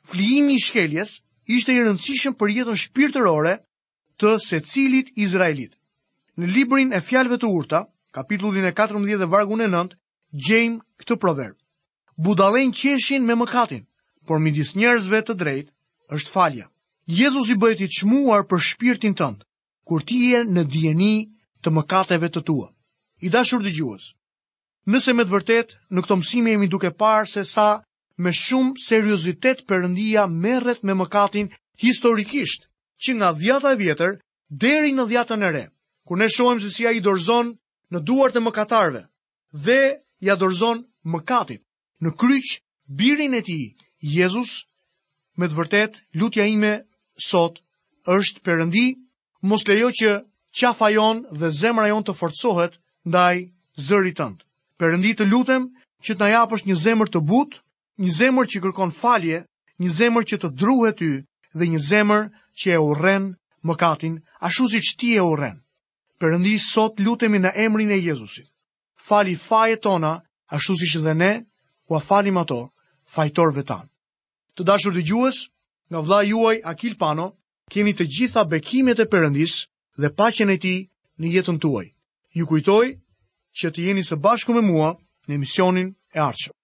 Flijimi 0.09 0.55
i 0.61 0.61
shkeljes 0.67 1.11
ishte 1.57 1.73
i 1.73 1.81
rëndësishëm 1.81 2.35
për 2.41 2.49
jetën 2.59 2.79
shpirtërore 2.85 3.55
të 4.21 4.35
secilit 4.49 5.09
izraelit. 5.25 5.73
Në 6.37 6.53
librin 6.57 6.93
e 6.93 7.01
fjalëve 7.09 7.39
të 7.41 7.49
urta, 7.57 7.81
kapitullin 8.17 8.69
e 8.69 8.75
14 8.77 9.17
dhe 9.21 9.31
vargun 9.33 9.65
e 9.65 9.71
9, 9.73 9.97
gjejmë 10.45 10.85
këtë 11.01 11.17
proverb. 11.23 11.57
Budalen 12.25 12.77
qeshin 12.77 13.25
me 13.25 13.39
mëkatin, 13.41 13.87
por 14.27 14.39
midis 14.45 14.77
njerëzve 14.77 15.25
të 15.25 15.37
drejtë 15.43 15.73
është 16.17 16.33
falja. 16.37 16.67
Jezusi 17.21 17.57
bëhet 17.63 17.81
i 17.87 17.89
çmuar 17.97 18.45
për 18.51 18.61
shpirtin 18.69 19.17
tënd 19.17 19.41
kur 19.91 20.05
ti 20.07 20.17
je 20.31 20.45
në 20.47 20.63
djeni 20.71 21.15
të 21.65 21.71
mëkateve 21.75 22.29
të 22.31 22.41
tua. 22.47 22.69
I 23.27 23.31
dashur 23.35 23.59
dhe 23.59 23.73
gjuës, 23.75 24.05
nëse 24.87 25.11
me 25.17 25.25
të 25.27 25.33
vërtet 25.35 25.73
në 25.91 26.05
këto 26.07 26.17
mësime 26.21 26.53
jemi 26.55 26.69
duke 26.71 26.93
parë 26.95 27.27
se 27.33 27.43
sa 27.49 27.65
me 28.23 28.31
shumë 28.43 28.79
seriositet 28.85 29.65
përëndia 29.67 30.29
merret 30.31 30.85
me 30.87 30.95
mëkatin 30.95 31.51
historikisht 31.83 32.69
që 33.03 33.17
nga 33.19 33.33
dhjata 33.41 33.75
e 33.75 33.81
vjetër 33.83 34.15
deri 34.63 34.95
në 34.95 35.09
dhjata 35.11 35.35
në 35.43 35.51
re, 35.57 35.65
kur 36.07 36.23
ne 36.23 36.31
shojmë 36.37 36.63
se 36.63 36.71
si 36.77 36.87
a 36.87 36.95
i 36.95 37.03
dorzon 37.03 37.51
në 37.91 37.99
duart 38.07 38.39
e 38.39 38.45
mëkatarve 38.47 39.03
dhe 39.67 39.81
i 40.23 40.31
a 40.31 40.39
dorzon 40.39 40.87
mëkatit 41.03 41.67
në 42.05 42.15
kryq 42.21 42.49
birin 42.87 43.35
e 43.35 43.43
ti, 43.43 43.59
Jezus, 44.15 44.55
me 45.35 45.51
të 45.51 45.59
vërtet 45.59 45.99
lutja 46.23 46.47
ime 46.55 46.77
sot 47.27 47.59
është 48.15 48.47
përëndi 48.47 48.87
mos 49.43 49.65
lejo 49.67 49.89
që 49.91 50.11
qafa 50.53 50.89
jon 50.93 51.23
dhe 51.33 51.49
zemra 51.51 51.89
jon 51.91 52.05
të 52.05 52.13
forcohet 52.17 52.77
ndaj 53.09 53.49
zërit 53.81 54.19
tënd. 54.21 54.39
Perëndi 54.79 55.13
të 55.17 55.29
lutem 55.33 55.71
që 56.05 56.13
të 56.15 56.21
na 56.21 56.29
japësh 56.35 56.67
një 56.69 56.77
zemër 56.85 57.09
të 57.13 57.21
butë, 57.29 57.61
një 58.05 58.13
zemër 58.21 58.47
që 58.51 58.59
kërkon 58.65 58.93
falje, 59.01 59.39
një 59.81 59.91
zemër 59.99 60.25
që 60.29 60.37
të 60.41 60.49
druhet 60.61 60.97
ty 61.01 61.11
dhe 61.57 61.65
një 61.69 61.81
zemër 61.91 62.23
që 62.61 62.69
e 62.77 62.79
urren 62.81 63.25
mëkatin 63.65 64.21
ashtu 64.47 64.69
siç 64.73 64.87
ti 65.01 65.17
e 65.17 65.23
urren. 65.25 65.61
Perëndi 66.21 66.59
sot 66.61 67.01
lutemi 67.01 67.41
në 67.41 67.55
emrin 67.65 67.91
e 67.91 68.01
Jezusit. 68.01 68.49
Fali 68.97 69.37
fajet 69.41 69.81
tona 69.83 70.21
ashtu 70.53 70.77
siç 70.81 70.99
dhe 71.01 71.15
ne 71.17 71.33
u 71.89 72.01
falim 72.01 72.37
ato 72.37 72.71
fajtorëve 73.15 73.65
tanë. 73.65 73.89
Të 74.57 74.63
dashur 74.69 74.93
dëgjues, 74.95 75.37
nga 75.91 75.99
vlla 76.05 76.21
juaj 76.29 76.57
Akil 76.65 76.95
Pano, 77.01 77.33
keni 77.75 77.93
të 77.99 78.07
gjitha 78.17 78.43
bekimet 78.53 79.03
e 79.05 79.09
përëndis 79.13 79.53
dhe 80.03 80.11
paqen 80.19 80.53
e 80.57 80.59
ti 80.65 80.75
në 81.23 81.33
jetën 81.37 81.61
tuaj. 81.63 81.87
Ju 82.39 82.45
kujtoj 82.51 82.87
që 83.61 83.67
të 83.73 83.89
jeni 83.91 84.05
së 84.11 84.19
bashku 84.27 84.57
me 84.59 84.65
mua 84.73 84.91
në 85.27 85.39
emisionin 85.41 85.95
e 86.17 86.27
arqëm. 86.31 86.60